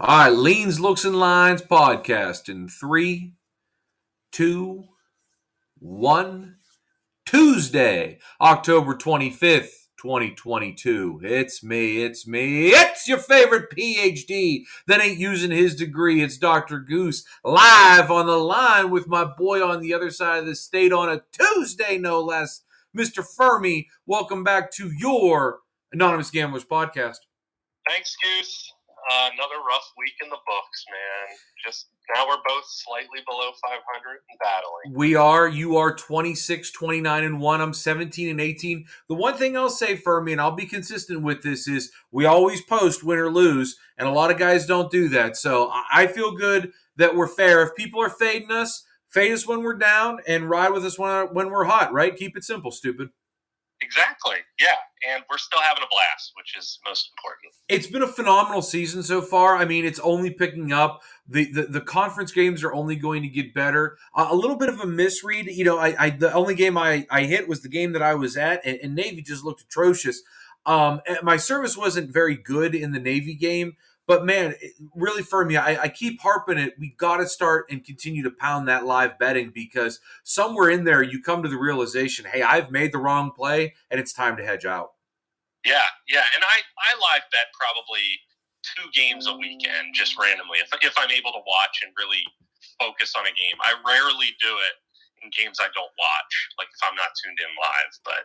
All 0.00 0.06
right, 0.06 0.28
Leans, 0.28 0.78
Looks, 0.78 1.04
and 1.04 1.18
Lines 1.18 1.60
podcast 1.60 2.48
in 2.48 2.68
three, 2.68 3.34
two, 4.30 4.84
one. 5.80 6.54
Tuesday, 7.26 8.18
October 8.40 8.94
25th, 8.94 9.88
2022. 10.00 11.20
It's 11.22 11.62
me, 11.62 12.02
it's 12.02 12.26
me, 12.26 12.68
it's 12.68 13.06
your 13.06 13.18
favorite 13.18 13.70
PhD 13.70 14.62
that 14.86 15.02
ain't 15.02 15.18
using 15.18 15.50
his 15.50 15.74
degree. 15.74 16.22
It's 16.22 16.38
Dr. 16.38 16.78
Goose 16.78 17.26
live 17.44 18.10
on 18.10 18.26
the 18.26 18.38
line 18.38 18.90
with 18.90 19.08
my 19.08 19.24
boy 19.24 19.62
on 19.62 19.82
the 19.82 19.92
other 19.92 20.10
side 20.10 20.38
of 20.38 20.46
the 20.46 20.56
state 20.56 20.90
on 20.90 21.10
a 21.10 21.22
Tuesday, 21.32 21.98
no 21.98 22.22
less. 22.22 22.62
Mr. 22.96 23.22
Fermi, 23.22 23.88
welcome 24.06 24.42
back 24.42 24.72
to 24.72 24.90
your 24.90 25.58
Anonymous 25.92 26.30
Gamblers 26.30 26.64
podcast. 26.64 27.18
Thanks, 27.86 28.16
Goose. 28.22 28.67
Uh, 29.10 29.30
another 29.32 29.62
rough 29.66 29.90
week 29.96 30.12
in 30.22 30.28
the 30.28 30.36
books, 30.36 30.84
man. 30.90 31.36
Just 31.64 31.86
now 32.14 32.26
we're 32.26 32.42
both 32.46 32.64
slightly 32.66 33.20
below 33.26 33.50
500 33.62 34.10
and 34.28 34.38
battling. 34.38 34.98
We 34.98 35.14
are. 35.14 35.48
You 35.48 35.76
are 35.78 35.94
26, 35.94 36.70
29, 36.72 37.24
and 37.24 37.40
1. 37.40 37.60
I'm 37.60 37.72
17 37.72 38.28
and 38.28 38.40
18. 38.40 38.84
The 39.08 39.14
one 39.14 39.34
thing 39.34 39.56
I'll 39.56 39.70
say 39.70 39.96
for 39.96 40.20
me, 40.20 40.32
and 40.32 40.40
I'll 40.40 40.50
be 40.50 40.66
consistent 40.66 41.22
with 41.22 41.42
this, 41.42 41.66
is 41.66 41.90
we 42.10 42.26
always 42.26 42.60
post 42.60 43.02
win 43.02 43.18
or 43.18 43.30
lose, 43.30 43.78
and 43.96 44.06
a 44.06 44.12
lot 44.12 44.30
of 44.30 44.38
guys 44.38 44.66
don't 44.66 44.90
do 44.90 45.08
that. 45.08 45.36
So 45.36 45.70
I 45.92 46.06
feel 46.06 46.36
good 46.36 46.72
that 46.96 47.16
we're 47.16 47.28
fair. 47.28 47.62
If 47.62 47.74
people 47.76 48.02
are 48.02 48.10
fading 48.10 48.50
us, 48.50 48.84
fade 49.08 49.32
us 49.32 49.46
when 49.46 49.62
we're 49.62 49.78
down 49.78 50.18
and 50.28 50.50
ride 50.50 50.72
with 50.72 50.84
us 50.84 50.98
when, 50.98 51.28
when 51.28 51.50
we're 51.50 51.64
hot, 51.64 51.92
right? 51.92 52.14
Keep 52.14 52.36
it 52.36 52.44
simple, 52.44 52.70
stupid. 52.70 53.08
Exactly. 53.80 54.36
Yeah. 54.60 54.74
And 55.08 55.22
we're 55.30 55.38
still 55.38 55.60
having 55.60 55.82
a 55.82 55.86
blast, 55.90 56.32
which 56.36 56.56
is 56.56 56.80
most 56.84 57.10
important. 57.16 57.52
It's 57.68 57.86
been 57.86 58.02
a 58.02 58.08
phenomenal 58.08 58.62
season 58.62 59.02
so 59.02 59.22
far. 59.22 59.56
I 59.56 59.64
mean, 59.64 59.84
it's 59.84 60.00
only 60.00 60.30
picking 60.30 60.72
up. 60.72 61.02
The 61.28 61.50
the, 61.52 61.62
the 61.62 61.80
conference 61.80 62.32
games 62.32 62.64
are 62.64 62.72
only 62.72 62.96
going 62.96 63.22
to 63.22 63.28
get 63.28 63.54
better. 63.54 63.96
Uh, 64.14 64.28
a 64.30 64.34
little 64.34 64.56
bit 64.56 64.68
of 64.68 64.80
a 64.80 64.86
misread. 64.86 65.46
You 65.46 65.64
know, 65.64 65.78
I, 65.78 65.94
I 65.98 66.10
the 66.10 66.32
only 66.32 66.54
game 66.54 66.76
I, 66.76 67.06
I 67.10 67.24
hit 67.24 67.48
was 67.48 67.62
the 67.62 67.68
game 67.68 67.92
that 67.92 68.02
I 68.02 68.14
was 68.14 68.36
at, 68.36 68.64
and, 68.64 68.78
and 68.82 68.94
Navy 68.94 69.22
just 69.22 69.44
looked 69.44 69.62
atrocious. 69.62 70.22
Um, 70.66 71.00
my 71.22 71.36
service 71.36 71.76
wasn't 71.76 72.12
very 72.12 72.36
good 72.36 72.74
in 72.74 72.92
the 72.92 72.98
Navy 72.98 73.34
game. 73.34 73.76
But 74.08 74.24
man, 74.24 74.54
really 74.96 75.22
for 75.22 75.44
me, 75.44 75.58
I, 75.58 75.82
I 75.82 75.88
keep 75.90 76.22
harping 76.22 76.56
it. 76.56 76.72
We 76.78 76.94
got 76.96 77.18
to 77.18 77.26
start 77.28 77.66
and 77.70 77.84
continue 77.84 78.22
to 78.24 78.30
pound 78.30 78.66
that 78.66 78.86
live 78.86 79.18
betting 79.18 79.52
because 79.54 80.00
somewhere 80.24 80.70
in 80.70 80.84
there 80.84 81.02
you 81.02 81.20
come 81.22 81.42
to 81.42 81.48
the 81.48 81.58
realization, 81.58 82.24
hey, 82.24 82.40
I've 82.40 82.72
made 82.72 82.90
the 82.90 82.98
wrong 82.98 83.30
play 83.30 83.74
and 83.90 84.00
it's 84.00 84.14
time 84.14 84.38
to 84.38 84.44
hedge 84.44 84.64
out. 84.64 84.96
Yeah, 85.64 85.84
yeah, 86.08 86.24
and 86.34 86.40
I 86.40 86.56
I 86.80 86.90
live 86.96 87.28
bet 87.28 87.52
probably 87.52 88.16
two 88.64 88.88
games 88.96 89.28
a 89.28 89.36
weekend 89.36 89.92
just 89.92 90.16
randomly 90.16 90.58
if 90.64 90.72
if 90.80 90.94
I'm 90.96 91.10
able 91.12 91.32
to 91.36 91.44
watch 91.44 91.84
and 91.84 91.92
really 91.98 92.24
focus 92.80 93.12
on 93.12 93.28
a 93.28 93.34
game. 93.36 93.60
I 93.60 93.76
rarely 93.84 94.32
do 94.40 94.56
it 94.56 94.74
in 95.20 95.28
games 95.36 95.58
I 95.60 95.68
don't 95.76 95.92
watch, 96.00 96.32
like 96.56 96.72
if 96.72 96.80
I'm 96.80 96.96
not 96.96 97.12
tuned 97.20 97.36
in 97.36 97.52
live, 97.60 97.92
but 98.08 98.24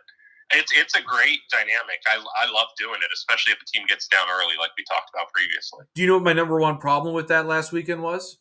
it's 0.52 0.72
it's 0.76 0.94
a 0.94 1.02
great 1.02 1.40
dynamic. 1.50 2.00
I, 2.06 2.16
I 2.16 2.50
love 2.52 2.68
doing 2.78 2.96
it, 2.96 3.10
especially 3.14 3.52
if 3.52 3.58
the 3.58 3.66
team 3.72 3.86
gets 3.88 4.08
down 4.08 4.26
early, 4.30 4.54
like 4.58 4.70
we 4.76 4.84
talked 4.84 5.10
about 5.14 5.32
previously. 5.32 5.84
Do 5.94 6.02
you 6.02 6.08
know 6.08 6.14
what 6.14 6.24
my 6.24 6.32
number 6.32 6.58
one 6.58 6.78
problem 6.78 7.14
with 7.14 7.28
that 7.28 7.46
last 7.46 7.72
weekend 7.72 8.02
was? 8.02 8.38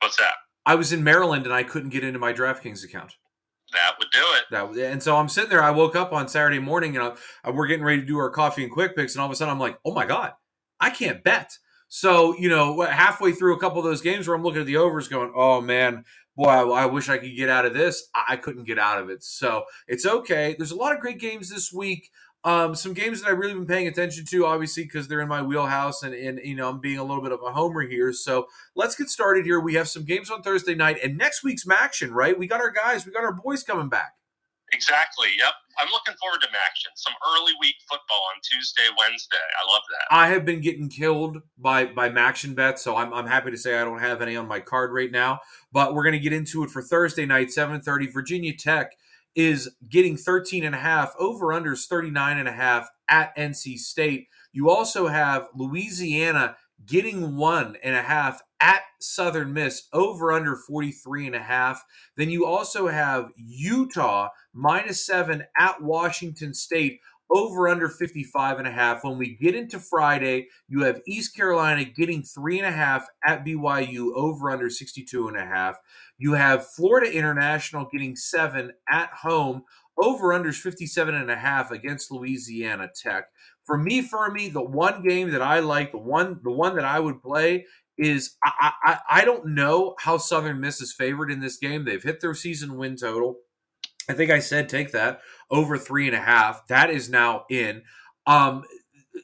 What's 0.00 0.16
that? 0.16 0.34
I 0.64 0.74
was 0.74 0.92
in 0.92 1.04
Maryland 1.04 1.44
and 1.44 1.54
I 1.54 1.62
couldn't 1.62 1.90
get 1.90 2.04
into 2.04 2.18
my 2.18 2.32
DraftKings 2.32 2.84
account. 2.84 3.12
That 3.72 3.94
would 3.98 4.08
do 4.12 4.20
it. 4.20 4.44
That 4.50 4.92
and 4.92 5.02
so 5.02 5.16
I'm 5.16 5.28
sitting 5.28 5.50
there. 5.50 5.62
I 5.62 5.70
woke 5.70 5.96
up 5.96 6.12
on 6.12 6.28
Saturday 6.28 6.58
morning 6.58 6.96
and 6.96 7.04
uh, 7.04 7.14
I, 7.42 7.50
we're 7.50 7.66
getting 7.66 7.84
ready 7.84 8.00
to 8.00 8.06
do 8.06 8.18
our 8.18 8.30
coffee 8.30 8.62
and 8.64 8.72
quick 8.72 8.94
picks, 8.94 9.14
and 9.14 9.20
all 9.20 9.26
of 9.26 9.32
a 9.32 9.36
sudden 9.36 9.52
I'm 9.52 9.60
like, 9.60 9.78
oh 9.84 9.94
my 9.94 10.06
god, 10.06 10.32
I 10.78 10.90
can't 10.90 11.24
bet. 11.24 11.56
So 11.88 12.36
you 12.36 12.48
know, 12.48 12.82
halfway 12.82 13.32
through 13.32 13.56
a 13.56 13.60
couple 13.60 13.78
of 13.78 13.84
those 13.84 14.02
games 14.02 14.28
where 14.28 14.36
I'm 14.36 14.42
looking 14.42 14.60
at 14.60 14.66
the 14.66 14.76
overs, 14.76 15.08
going, 15.08 15.32
oh 15.34 15.60
man, 15.60 16.04
boy, 16.36 16.46
I, 16.46 16.82
I, 16.82 16.86
wish 16.86 17.08
I 17.08 17.18
could 17.18 17.36
get 17.36 17.48
out 17.48 17.66
of 17.66 17.74
this. 17.74 18.08
I, 18.14 18.24
I, 18.30 18.36
couldn't 18.36 18.64
get 18.64 18.78
out 18.78 19.00
of 19.00 19.10
it. 19.10 19.22
So 19.22 19.64
it's 19.86 20.06
okay. 20.06 20.54
There's 20.56 20.70
a 20.70 20.76
lot 20.76 20.94
of 20.94 21.00
great 21.00 21.18
games 21.18 21.50
this 21.50 21.72
week. 21.72 22.10
Um, 22.44 22.74
some 22.74 22.92
games 22.92 23.22
that 23.22 23.30
I've 23.30 23.38
really 23.38 23.54
been 23.54 23.66
paying 23.66 23.86
attention 23.86 24.24
to, 24.30 24.46
obviously, 24.46 24.82
because 24.82 25.06
they're 25.06 25.20
in 25.20 25.28
my 25.28 25.42
wheelhouse 25.42 26.02
and, 26.02 26.12
and, 26.12 26.40
you 26.42 26.56
know, 26.56 26.68
I'm 26.68 26.80
being 26.80 26.98
a 26.98 27.04
little 27.04 27.22
bit 27.22 27.30
of 27.30 27.40
a 27.46 27.52
homer 27.52 27.82
here. 27.82 28.12
So 28.12 28.46
let's 28.74 28.96
get 28.96 29.08
started 29.08 29.44
here. 29.44 29.60
We 29.60 29.74
have 29.74 29.88
some 29.88 30.04
games 30.04 30.28
on 30.28 30.42
Thursday 30.42 30.74
night 30.74 30.98
and 31.04 31.16
next 31.16 31.44
week's 31.44 31.64
action, 31.70 32.12
right? 32.12 32.36
We 32.36 32.48
got 32.48 32.60
our 32.60 32.72
guys, 32.72 33.06
we 33.06 33.12
got 33.12 33.22
our 33.22 33.32
boys 33.32 33.62
coming 33.62 33.88
back. 33.88 34.14
Exactly. 34.72 35.28
Yep. 35.38 35.52
I'm 35.78 35.88
looking 35.90 36.14
forward 36.20 36.40
to 36.42 36.48
action. 36.68 36.90
Some 36.94 37.14
early 37.34 37.52
week 37.60 37.76
football 37.88 38.22
on 38.34 38.40
Tuesday, 38.42 38.82
Wednesday. 38.98 39.36
I 39.36 39.72
love 39.72 39.82
that. 39.90 40.14
I 40.14 40.28
have 40.28 40.44
been 40.44 40.60
getting 40.60 40.88
killed 40.88 41.38
by 41.58 41.86
by 41.86 42.08
action 42.08 42.54
bets, 42.54 42.82
so 42.82 42.96
I'm, 42.96 43.12
I'm 43.12 43.26
happy 43.26 43.50
to 43.50 43.56
say 43.56 43.78
I 43.78 43.84
don't 43.84 44.00
have 44.00 44.22
any 44.22 44.36
on 44.36 44.48
my 44.48 44.60
card 44.60 44.92
right 44.92 45.10
now. 45.10 45.40
But 45.72 45.94
we're 45.94 46.04
going 46.04 46.14
to 46.14 46.18
get 46.18 46.32
into 46.32 46.62
it 46.62 46.70
for 46.70 46.82
Thursday 46.82 47.26
night, 47.26 47.48
7:30. 47.48 48.12
Virginia 48.12 48.54
Tech 48.56 48.92
is 49.34 49.70
getting 49.88 50.16
13 50.16 50.64
and 50.64 50.74
a 50.74 50.78
half 50.78 51.14
over 51.18 51.46
unders 51.46 51.86
39 51.86 52.38
and 52.38 52.48
a 52.48 52.52
half 52.52 52.90
at 53.08 53.34
NC 53.36 53.78
State. 53.78 54.28
You 54.52 54.68
also 54.68 55.06
have 55.06 55.48
Louisiana 55.54 56.56
getting 56.84 57.36
one 57.36 57.76
and 57.82 57.96
a 57.96 58.02
half 58.02 58.42
at 58.62 58.82
Southern 59.00 59.52
Miss 59.52 59.88
over 59.92 60.32
under 60.32 60.56
43 60.56 61.26
and 61.26 61.36
a 61.36 61.42
half. 61.42 61.84
Then 62.16 62.30
you 62.30 62.46
also 62.46 62.86
have 62.86 63.30
Utah 63.36 64.28
minus 64.54 65.04
seven 65.04 65.44
at 65.58 65.82
Washington 65.82 66.54
State 66.54 67.00
over 67.28 67.66
under 67.66 67.88
55 67.88 68.58
and 68.58 68.68
a 68.68 68.72
half. 68.72 69.02
When 69.02 69.18
we 69.18 69.34
get 69.34 69.54
into 69.54 69.80
Friday, 69.80 70.48
you 70.68 70.82
have 70.84 71.00
East 71.06 71.34
Carolina 71.34 71.84
getting 71.84 72.22
three 72.22 72.58
and 72.58 72.66
a 72.66 72.72
half 72.72 73.06
at 73.26 73.44
BYU 73.44 74.12
over 74.14 74.50
under 74.50 74.70
62 74.70 75.28
and 75.28 75.36
a 75.36 75.44
half. 75.44 75.76
You 76.18 76.34
have 76.34 76.68
Florida 76.68 77.12
International 77.12 77.88
getting 77.90 78.16
seven 78.16 78.72
at 78.88 79.10
home 79.10 79.62
over 80.00 80.28
unders 80.28 80.60
57 80.60 81.14
and 81.14 81.30
a 81.30 81.36
half 81.36 81.70
against 81.70 82.10
Louisiana 82.10 82.88
Tech. 82.94 83.24
For 83.62 83.78
me, 83.78 84.02
for 84.02 84.30
me, 84.30 84.48
the 84.48 84.62
one 84.62 85.02
game 85.02 85.30
that 85.30 85.42
I 85.42 85.60
like, 85.60 85.92
the 85.92 85.98
one, 85.98 86.40
the 86.42 86.50
one 86.50 86.76
that 86.76 86.84
I 86.84 86.98
would 86.98 87.22
play 87.22 87.66
is 88.02 88.36
I, 88.44 88.72
I, 88.84 88.98
I 89.10 89.24
don't 89.24 89.48
know 89.48 89.94
how 89.98 90.18
Southern 90.18 90.60
Miss 90.60 90.80
is 90.80 90.92
favored 90.92 91.30
in 91.30 91.40
this 91.40 91.56
game. 91.56 91.84
They've 91.84 92.02
hit 92.02 92.20
their 92.20 92.34
season 92.34 92.76
win 92.76 92.96
total. 92.96 93.36
I 94.08 94.14
think 94.14 94.30
I 94.30 94.40
said 94.40 94.68
take 94.68 94.92
that 94.92 95.20
over 95.50 95.78
three 95.78 96.06
and 96.06 96.16
a 96.16 96.20
half. 96.20 96.66
That 96.66 96.90
is 96.90 97.08
now 97.08 97.44
in. 97.48 97.82
Um, 98.26 98.64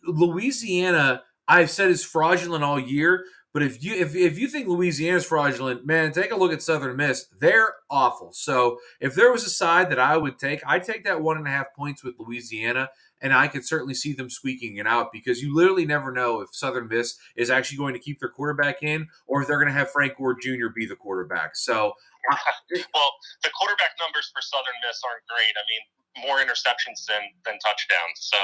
Louisiana, 0.04 1.22
I've 1.46 1.70
said 1.70 1.90
is 1.90 2.04
fraudulent 2.04 2.64
all 2.64 2.78
year. 2.78 3.24
But 3.54 3.62
if 3.62 3.82
you 3.82 3.94
if, 3.94 4.14
if 4.14 4.38
you 4.38 4.46
think 4.46 4.68
Louisiana 4.68 5.16
is 5.16 5.24
fraudulent, 5.24 5.84
man, 5.84 6.12
take 6.12 6.30
a 6.30 6.36
look 6.36 6.52
at 6.52 6.62
Southern 6.62 6.96
Miss. 6.96 7.26
They're 7.40 7.74
awful. 7.90 8.30
So 8.32 8.78
if 9.00 9.14
there 9.14 9.32
was 9.32 9.44
a 9.44 9.50
side 9.50 9.90
that 9.90 9.98
I 9.98 10.16
would 10.16 10.38
take, 10.38 10.60
I'd 10.66 10.84
take 10.84 11.04
that 11.04 11.22
one 11.22 11.38
and 11.38 11.46
a 11.46 11.50
half 11.50 11.74
points 11.74 12.04
with 12.04 12.14
Louisiana 12.18 12.90
and 13.20 13.32
I 13.32 13.48
could 13.48 13.66
certainly 13.66 13.94
see 13.94 14.12
them 14.12 14.30
squeaking 14.30 14.76
it 14.76 14.86
out 14.86 15.12
because 15.12 15.42
you 15.42 15.54
literally 15.54 15.86
never 15.86 16.12
know 16.12 16.40
if 16.40 16.54
Southern 16.54 16.88
Miss 16.88 17.16
is 17.36 17.50
actually 17.50 17.78
going 17.78 17.94
to 17.94 18.00
keep 18.00 18.20
their 18.20 18.28
quarterback 18.28 18.82
in 18.82 19.08
or 19.26 19.42
if 19.42 19.48
they're 19.48 19.58
going 19.58 19.72
to 19.72 19.78
have 19.78 19.90
Frank 19.90 20.16
Gore 20.16 20.36
Jr. 20.40 20.68
be 20.74 20.86
the 20.86 20.96
quarterback. 20.96 21.56
So, 21.56 21.92
well, 22.94 23.10
the 23.42 23.50
quarterback 23.58 23.92
numbers 24.00 24.30
for 24.34 24.42
Southern 24.42 24.78
Miss 24.86 25.00
aren't 25.04 25.26
great. 25.26 25.54
I 25.54 25.64
mean, 25.66 26.26
more 26.26 26.38
interceptions 26.38 27.06
than 27.06 27.22
than 27.44 27.58
touchdowns. 27.58 28.18
So. 28.18 28.38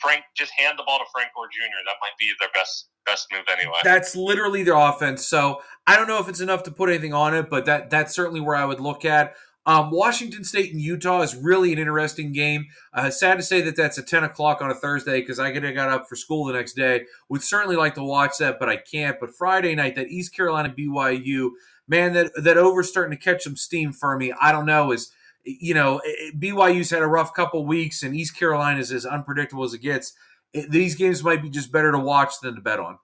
Frank, 0.00 0.22
just 0.34 0.50
hand 0.58 0.78
the 0.78 0.82
ball 0.82 0.98
to 0.98 1.04
Frank 1.12 1.28
Gore 1.36 1.46
Jr. 1.52 1.76
That 1.84 1.96
might 2.00 2.16
be 2.18 2.32
their 2.40 2.48
best 2.54 2.88
best 3.04 3.26
move 3.30 3.44
anyway. 3.52 3.76
That's 3.84 4.16
literally 4.16 4.62
their 4.62 4.76
offense. 4.76 5.26
So 5.26 5.60
I 5.86 5.94
don't 5.96 6.08
know 6.08 6.18
if 6.18 6.26
it's 6.26 6.40
enough 6.40 6.62
to 6.62 6.70
put 6.70 6.88
anything 6.88 7.12
on 7.12 7.34
it, 7.34 7.50
but 7.50 7.66
that 7.66 7.90
that's 7.90 8.14
certainly 8.14 8.40
where 8.40 8.56
I 8.56 8.64
would 8.64 8.80
look 8.80 9.04
at. 9.04 9.34
Um, 9.66 9.90
Washington 9.90 10.42
State 10.42 10.72
and 10.72 10.80
Utah 10.80 11.20
is 11.20 11.36
really 11.36 11.72
an 11.72 11.78
interesting 11.78 12.32
game. 12.32 12.66
Uh, 12.94 13.10
sad 13.10 13.36
to 13.36 13.42
say 13.42 13.60
that 13.60 13.76
that's 13.76 13.98
a 13.98 14.02
10 14.02 14.24
o'clock 14.24 14.62
on 14.62 14.70
a 14.70 14.74
Thursday 14.74 15.20
because 15.20 15.38
I 15.38 15.52
could 15.52 15.64
have 15.64 15.74
got 15.74 15.90
up 15.90 16.08
for 16.08 16.16
school 16.16 16.46
the 16.46 16.54
next 16.54 16.72
day. 16.72 17.04
Would 17.28 17.42
certainly 17.42 17.76
like 17.76 17.94
to 17.96 18.02
watch 18.02 18.38
that, 18.38 18.58
but 18.58 18.68
I 18.68 18.76
can't. 18.76 19.20
But 19.20 19.34
Friday 19.34 19.74
night, 19.74 19.96
that 19.96 20.08
East 20.08 20.34
Carolina 20.34 20.74
BYU, 20.76 21.50
man, 21.86 22.14
that 22.14 22.32
that 22.42 22.56
over's 22.56 22.88
starting 22.88 23.16
to 23.16 23.22
catch 23.22 23.42
some 23.42 23.56
steam 23.56 23.92
for 23.92 24.16
me. 24.16 24.32
I 24.40 24.50
don't 24.50 24.66
know. 24.66 24.92
Is 24.92 25.12
you 25.44 25.74
know 25.74 26.00
BYU's 26.36 26.90
had 26.90 27.02
a 27.02 27.06
rough 27.06 27.34
couple 27.34 27.66
weeks, 27.66 28.02
and 28.02 28.16
East 28.16 28.36
Carolina 28.36 28.80
is 28.80 28.90
as 28.92 29.04
unpredictable 29.04 29.64
as 29.64 29.74
it 29.74 29.82
gets. 29.82 30.14
These 30.52 30.94
games 30.94 31.22
might 31.22 31.42
be 31.42 31.50
just 31.50 31.70
better 31.70 31.92
to 31.92 31.98
watch 31.98 32.40
than 32.42 32.56
to 32.56 32.60
bet 32.60 32.80
on. 32.80 32.98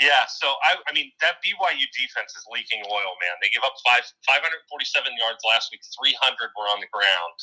Yeah, 0.00 0.24
so 0.32 0.48
I, 0.64 0.80
I 0.88 0.96
mean 0.96 1.12
that 1.20 1.44
BYU 1.44 1.84
defense 1.92 2.32
is 2.32 2.48
leaking 2.48 2.80
oil, 2.88 3.12
man. 3.20 3.36
They 3.44 3.52
give 3.52 3.60
up 3.68 3.76
five 3.84 4.08
547 4.24 5.12
yards 5.20 5.44
last 5.44 5.68
week. 5.68 5.84
300 5.84 6.56
were 6.56 6.72
on 6.72 6.80
the 6.80 6.88
ground, 6.88 7.36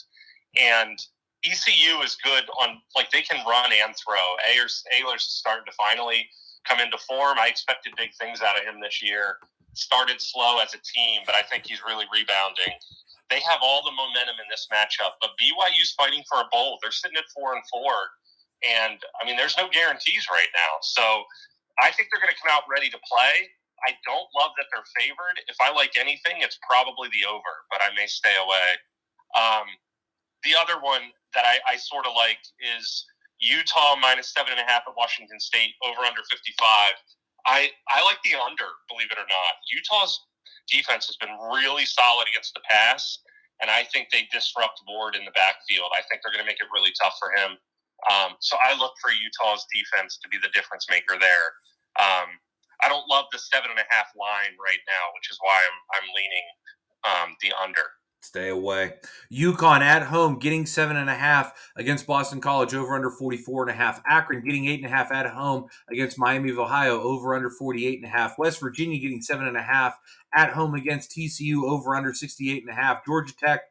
and 0.57 0.97
ECU 1.45 2.01
is 2.01 2.17
good 2.17 2.49
on 2.57 2.81
like 2.97 3.13
they 3.13 3.21
can 3.21 3.45
run 3.45 3.69
and 3.69 3.93
throw. 3.93 4.41
Ahlers 4.49 4.81
Ahlers 4.89 5.21
starting 5.21 5.69
to 5.69 5.75
finally 5.77 6.25
come 6.65 6.81
into 6.81 6.97
form. 7.05 7.37
I 7.37 7.45
expected 7.47 7.93
big 7.93 8.09
things 8.17 8.41
out 8.41 8.57
of 8.57 8.65
him 8.65 8.81
this 8.81 9.05
year. 9.05 9.37
Started 9.77 10.17
slow 10.17 10.57
as 10.57 10.73
a 10.73 10.81
team, 10.81 11.21
but 11.29 11.37
I 11.37 11.45
think 11.45 11.69
he's 11.69 11.85
really 11.85 12.09
rebounding. 12.09 12.73
They 13.29 13.39
have 13.45 13.61
all 13.61 13.85
the 13.85 13.93
momentum 13.93 14.41
in 14.41 14.49
this 14.49 14.65
matchup, 14.73 15.21
but 15.21 15.37
BYU's 15.37 15.93
fighting 15.93 16.25
for 16.25 16.41
a 16.41 16.49
bowl. 16.49 16.79
They're 16.81 16.95
sitting 16.95 17.21
at 17.21 17.29
four 17.35 17.53
and 17.53 17.61
four, 17.69 17.93
and 18.65 18.97
I 19.21 19.29
mean, 19.29 19.37
there's 19.37 19.57
no 19.61 19.69
guarantees 19.69 20.25
right 20.33 20.49
now. 20.57 20.81
So 20.81 21.21
I 21.81 21.93
think 21.93 22.09
they're 22.09 22.21
going 22.21 22.33
to 22.33 22.41
come 22.41 22.53
out 22.53 22.65
ready 22.69 22.89
to 22.89 22.99
play. 23.05 23.49
I 23.85 23.93
don't 24.09 24.25
love 24.33 24.57
that 24.57 24.65
they're 24.73 24.87
favored. 24.97 25.37
If 25.45 25.57
I 25.61 25.69
like 25.69 25.93
anything, 26.01 26.41
it's 26.41 26.57
probably 26.65 27.13
the 27.13 27.29
over, 27.29 27.53
but 27.69 27.77
I 27.81 27.93
may 27.93 28.09
stay 28.09 28.33
away. 28.33 28.69
Um, 29.37 29.67
the 30.41 30.57
other 30.57 30.81
one 30.81 31.13
that 31.37 31.45
I, 31.45 31.61
I 31.69 31.77
sort 31.77 32.09
of 32.09 32.17
like 32.17 32.41
is 32.57 33.05
Utah 33.37 33.93
minus 34.01 34.33
seven 34.33 34.57
and 34.57 34.61
a 34.61 34.65
half 34.65 34.89
at 34.89 34.97
Washington 34.97 35.37
State 35.37 35.77
over 35.85 36.01
under 36.01 36.25
55. 36.25 36.57
I, 37.45 37.69
I 37.93 38.03
like 38.03 38.17
the 38.25 38.33
under, 38.41 38.67
believe 38.89 39.13
it 39.13 39.21
or 39.21 39.29
not. 39.29 39.53
Utah's 39.69 40.17
defense 40.67 41.05
has 41.07 41.15
been 41.21 41.31
really 41.53 41.85
solid 41.85 42.27
against 42.27 42.53
the 42.57 42.65
pass, 42.65 43.21
and 43.61 43.69
I 43.69 43.85
think 43.93 44.09
they 44.09 44.27
disrupt 44.33 44.81
Ward 44.89 45.15
in 45.15 45.23
the 45.23 45.35
backfield. 45.37 45.93
I 45.93 46.01
think 46.09 46.21
they're 46.21 46.33
going 46.33 46.43
to 46.43 46.49
make 46.49 46.59
it 46.59 46.67
really 46.73 46.91
tough 46.97 47.15
for 47.21 47.31
him. 47.37 47.55
Um, 48.11 48.37
so 48.39 48.57
I 48.61 48.77
look 48.77 48.93
for 49.01 49.11
Utah's 49.11 49.65
defense 49.73 50.19
to 50.21 50.29
be 50.29 50.37
the 50.37 50.53
difference 50.53 50.85
maker 50.89 51.17
there. 51.19 51.53
Um, 51.99 52.29
I 52.81 52.89
don't 52.89 53.09
love 53.09 53.25
the 53.31 53.39
seven 53.39 53.71
and 53.71 53.79
a 53.79 53.89
half 53.89 54.07
line 54.13 54.53
right 54.61 54.83
now, 54.85 55.03
which 55.17 55.31
is 55.31 55.37
why 55.41 55.57
I'm 55.65 55.77
I'm 55.97 56.07
leaning 56.13 56.47
um, 57.03 57.29
the 57.41 57.51
under. 57.57 57.97
Stay 58.21 58.49
away. 58.49 58.93
UConn 59.31 59.81
at 59.81 60.03
home 60.03 60.39
getting 60.39 60.65
seven 60.65 60.97
and 60.97 61.09
a 61.09 61.15
half 61.15 61.53
against 61.75 62.07
Boston 62.07 62.41
College 62.41 62.73
over 62.73 62.95
under 62.95 63.11
44 63.11 63.63
and 63.63 63.71
a 63.71 63.73
half. 63.75 64.01
Akron 64.07 64.43
getting 64.43 64.65
eight 64.65 64.83
and 64.83 64.91
a 64.91 64.95
half 64.95 65.11
at 65.11 65.27
home 65.27 65.67
against 65.89 66.19
Miami 66.19 66.49
of 66.49 66.59
Ohio 66.59 66.99
over 66.99 67.35
under 67.35 67.49
48 67.49 67.99
and 67.99 68.05
a 68.05 68.09
half. 68.09 68.37
West 68.37 68.59
Virginia 68.59 68.99
getting 68.99 69.21
seven 69.21 69.47
and 69.47 69.55
a 69.55 69.61
half 69.61 69.95
at 70.35 70.49
home 70.49 70.73
against 70.73 71.11
TCU 71.11 71.63
over 71.63 71.95
under 71.95 72.13
68 72.13 72.63
and 72.63 72.71
a 72.71 72.75
half. 72.75 73.05
Georgia 73.05 73.33
Tech 73.39 73.61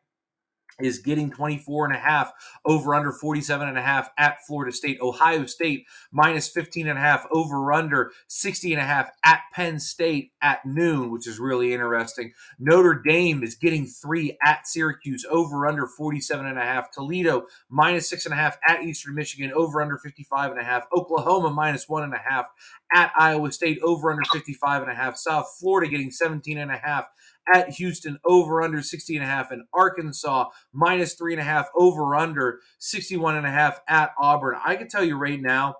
is 0.81 0.99
getting 0.99 1.31
24 1.31 1.87
and 1.87 1.94
a 1.94 1.99
half 1.99 2.32
over 2.64 2.94
under 2.94 3.12
47 3.12 3.69
and 3.69 3.78
a 3.78 3.82
half 3.82 4.11
at 4.19 4.44
Florida 4.46 4.73
State. 4.73 4.99
Ohio 5.00 5.46
State 5.46 5.87
minus 6.12 6.49
15 6.49 6.88
and 6.88 6.99
a 6.99 7.02
half 7.02 7.26
over 7.31 7.73
under 7.73 8.12
60 8.28 8.73
and 8.73 8.82
a 8.82 8.84
half 8.84 9.11
at 9.25 9.40
Penn 9.55 9.78
State 9.78 10.32
at 10.43 10.64
noon, 10.67 11.11
which 11.11 11.26
is 11.26 11.38
really 11.38 11.73
interesting. 11.73 12.32
Notre 12.58 12.94
Dame 12.94 13.43
is 13.43 13.55
getting 13.55 13.87
three 13.87 14.37
at 14.44 14.67
Syracuse 14.67 15.25
over 15.31 15.67
under 15.67 15.87
47 15.87 16.46
and 16.46 16.58
a 16.58 16.62
half. 16.62 16.90
Toledo 16.90 17.46
minus 17.69 18.08
six 18.08 18.26
and 18.26 18.34
a 18.34 18.37
half 18.37 18.58
at 18.69 18.82
Eastern 18.82 19.14
Michigan 19.14 19.52
over 19.55 19.81
under 19.81 19.99
55 19.99 20.52
and 20.52 20.61
a 20.61 20.64
half. 20.64 20.87
Oklahoma 20.94 21.50
minus 21.50 21.88
one 21.88 22.05
and 22.05 22.14
a 22.14 22.19
half 22.19 22.46
at 22.93 23.12
Iowa 23.19 23.50
State 23.52 23.79
over 23.82 24.11
under 24.11 24.25
55 24.32 24.82
and 24.82 24.90
a 24.90 24.94
half. 24.94 25.17
South 25.17 25.56
Florida 25.58 25.90
getting 25.90 26.11
17 26.11 26.58
and 26.58 26.70
a 26.70 26.76
half 26.76 27.06
at 27.52 27.70
Houston 27.70 28.19
over 28.25 28.62
under 28.62 28.82
60 28.82 29.16
and 29.16 29.25
a 29.25 29.28
half 29.28 29.50
and 29.50 29.62
Arkansas 29.72 30.48
minus 30.72 31.14
three 31.14 31.32
and 31.32 31.40
a 31.40 31.44
half 31.44 31.69
over 31.76 32.14
under 32.14 32.60
61 32.78 33.37
and 33.37 33.46
a 33.46 33.50
half 33.50 33.81
at 33.88 34.12
Auburn. 34.19 34.56
I 34.64 34.76
can 34.76 34.88
tell 34.88 35.04
you 35.04 35.16
right 35.16 35.40
now, 35.40 35.76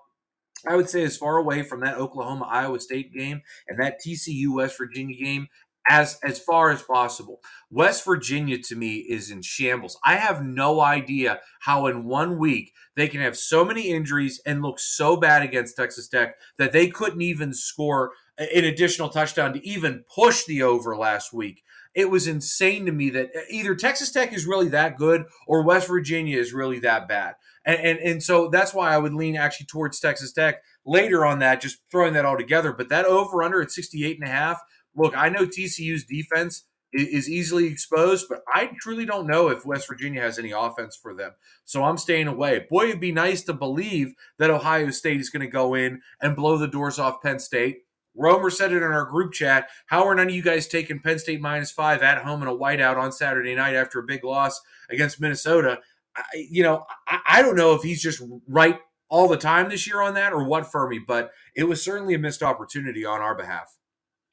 I 0.65 0.75
would 0.75 0.89
say 0.89 1.03
as 1.03 1.17
far 1.17 1.37
away 1.37 1.63
from 1.63 1.81
that 1.81 1.97
Oklahoma 1.97 2.47
Iowa 2.49 2.79
State 2.79 3.13
game 3.13 3.41
and 3.67 3.79
that 3.79 3.99
TCU 4.05 4.53
West 4.53 4.77
Virginia 4.77 5.15
game 5.15 5.47
as 5.89 6.19
as 6.23 6.39
far 6.39 6.69
as 6.69 6.81
possible. 6.81 7.39
West 7.69 8.05
Virginia 8.05 8.57
to 8.57 8.75
me 8.75 8.97
is 8.97 9.31
in 9.31 9.41
shambles. 9.41 9.97
I 10.03 10.15
have 10.15 10.43
no 10.43 10.81
idea 10.81 11.39
how 11.61 11.87
in 11.87 12.05
one 12.05 12.37
week 12.37 12.73
they 12.95 13.07
can 13.07 13.21
have 13.21 13.37
so 13.37 13.63
many 13.63 13.89
injuries 13.89 14.41
and 14.45 14.61
look 14.61 14.79
so 14.79 15.17
bad 15.17 15.43
against 15.43 15.75
Texas 15.75 16.07
Tech 16.07 16.35
that 16.57 16.71
they 16.71 16.87
couldn't 16.87 17.21
even 17.21 17.53
score 17.53 18.11
an 18.37 18.65
additional 18.65 19.09
touchdown 19.09 19.53
to 19.53 19.67
even 19.67 20.03
push 20.13 20.45
the 20.45 20.63
over 20.63 20.95
last 20.95 21.33
week. 21.33 21.63
It 21.93 22.11
was 22.11 22.27
insane 22.27 22.85
to 22.85 22.91
me 22.91 23.09
that 23.11 23.31
uh, 23.35 23.39
either 23.49 23.73
Texas 23.73 24.11
Tech 24.11 24.31
is 24.31 24.45
really 24.45 24.69
that 24.69 24.97
good 24.97 25.25
or 25.47 25.63
West 25.63 25.87
Virginia 25.87 26.37
is 26.37 26.53
really 26.53 26.79
that 26.79 27.07
bad. 27.07 27.35
And, 27.65 27.79
and, 27.79 27.99
and 27.99 28.23
so 28.23 28.49
that's 28.49 28.73
why 28.73 28.93
I 28.93 28.97
would 28.97 29.13
lean 29.13 29.35
actually 29.35 29.65
towards 29.65 29.99
Texas 29.99 30.31
Tech 30.31 30.61
later 30.85 31.25
on 31.25 31.39
that, 31.39 31.59
just 31.59 31.79
throwing 31.91 32.13
that 32.13 32.25
all 32.25 32.37
together. 32.37 32.71
But 32.71 32.89
that 32.89 33.05
over 33.05 33.41
under 33.41 33.61
at 33.61 33.71
68 33.71 34.19
and 34.19 34.27
a 34.27 34.31
half, 34.31 34.61
look, 34.97 35.15
I 35.15 35.29
know 35.29 35.45
TCU's 35.45 36.03
defense 36.03 36.63
is 36.93 37.29
easily 37.29 37.67
exposed, 37.67 38.27
but 38.29 38.43
I 38.47 38.71
truly 38.81 39.05
don't 39.05 39.27
know 39.27 39.49
if 39.49 39.65
West 39.65 39.87
Virginia 39.87 40.21
has 40.21 40.39
any 40.39 40.51
offense 40.51 40.95
for 40.95 41.13
them. 41.13 41.31
So 41.65 41.83
I'm 41.83 41.97
staying 41.97 42.27
away. 42.27 42.65
Boy, 42.69 42.87
it'd 42.87 42.99
be 42.99 43.11
nice 43.11 43.43
to 43.43 43.53
believe 43.53 44.13
that 44.39 44.49
Ohio 44.49 44.89
State 44.91 45.19
is 45.19 45.29
going 45.29 45.41
to 45.41 45.51
go 45.51 45.73
in 45.73 46.01
and 46.21 46.35
blow 46.35 46.57
the 46.57 46.67
doors 46.67 46.97
off 46.97 47.21
Penn 47.21 47.39
State. 47.39 47.79
Romer 48.15 48.49
said 48.49 48.71
it 48.71 48.77
in 48.77 48.83
our 48.83 49.05
group 49.05 49.33
chat. 49.33 49.69
How 49.87 50.07
are 50.07 50.15
none 50.15 50.29
of 50.29 50.33
you 50.33 50.41
guys 50.41 50.67
taking 50.67 50.99
Penn 50.99 51.19
State 51.19 51.39
minus 51.39 51.71
five 51.71 52.01
at 52.01 52.23
home 52.23 52.41
in 52.41 52.47
a 52.47 52.55
whiteout 52.55 52.97
on 52.97 53.11
Saturday 53.11 53.53
night 53.53 53.75
after 53.75 53.99
a 53.99 54.03
big 54.03 54.23
loss 54.23 54.59
against 54.89 55.21
Minnesota? 55.21 55.79
I, 56.15 56.23
you 56.49 56.63
know, 56.63 56.85
I, 57.07 57.19
I 57.27 57.41
don't 57.43 57.55
know 57.55 57.75
if 57.75 57.83
he's 57.83 58.01
just 58.01 58.23
right 58.47 58.79
all 59.09 59.27
the 59.27 59.37
time 59.37 59.69
this 59.69 59.85
year 59.87 60.01
on 60.01 60.15
that 60.15 60.33
or 60.33 60.43
what 60.43 60.71
for 60.71 60.87
me, 60.89 60.99
but 60.99 61.31
it 61.55 61.65
was 61.65 61.83
certainly 61.83 62.15
a 62.15 62.19
missed 62.19 62.41
opportunity 62.41 63.05
on 63.05 63.21
our 63.21 63.35
behalf. 63.35 63.77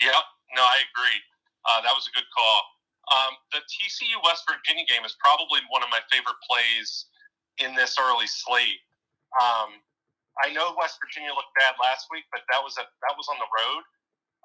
Yeah, 0.00 0.12
no, 0.54 0.62
I 0.62 0.78
agree. 0.90 1.18
Uh, 1.66 1.80
that 1.82 1.94
was 1.94 2.06
a 2.08 2.12
good 2.14 2.28
call. 2.32 2.60
Um, 3.12 3.32
the 3.52 3.60
TCU 3.68 4.16
West 4.24 4.48
Virginia 4.48 4.88
game 4.88 5.04
is 5.04 5.12
probably 5.20 5.60
one 5.68 5.84
of 5.84 5.90
my 5.92 6.00
favorite 6.08 6.40
plays 6.48 7.06
in 7.60 7.76
this 7.76 8.00
early 8.00 8.26
slate. 8.26 8.80
Um, 9.36 9.82
I 10.42 10.50
know 10.50 10.74
West 10.74 10.98
Virginia 10.98 11.30
looked 11.36 11.52
bad 11.54 11.76
last 11.78 12.08
week, 12.10 12.24
but 12.32 12.42
that 12.50 12.58
was 12.64 12.74
a 12.80 12.84
that 13.06 13.14
was 13.14 13.28
on 13.30 13.38
the 13.38 13.50
road. 13.50 13.82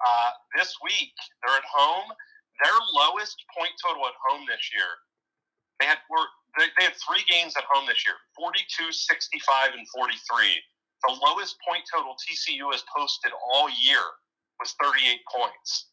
Uh, 0.00 0.30
this 0.54 0.70
week 0.84 1.14
they're 1.42 1.56
at 1.56 1.66
home. 1.66 2.08
Their 2.62 2.76
lowest 2.92 3.40
point 3.56 3.72
total 3.80 4.04
at 4.06 4.16
home 4.28 4.44
this 4.44 4.70
year. 4.70 4.90
They 5.80 5.88
had 5.88 5.98
were 6.12 6.28
they, 6.58 6.68
they 6.76 6.92
had 6.92 6.96
three 7.00 7.24
games 7.26 7.56
at 7.56 7.64
home 7.72 7.88
this 7.88 8.04
year 8.04 8.18
42, 8.36 8.92
65, 8.92 9.72
and 9.74 9.86
43. 9.88 10.12
The 11.08 11.16
lowest 11.24 11.56
point 11.64 11.82
total 11.88 12.14
TCU 12.20 12.70
has 12.70 12.84
posted 12.92 13.32
all 13.32 13.72
year 13.72 14.04
was 14.60 14.76
38 14.82 15.24
points. 15.26 15.89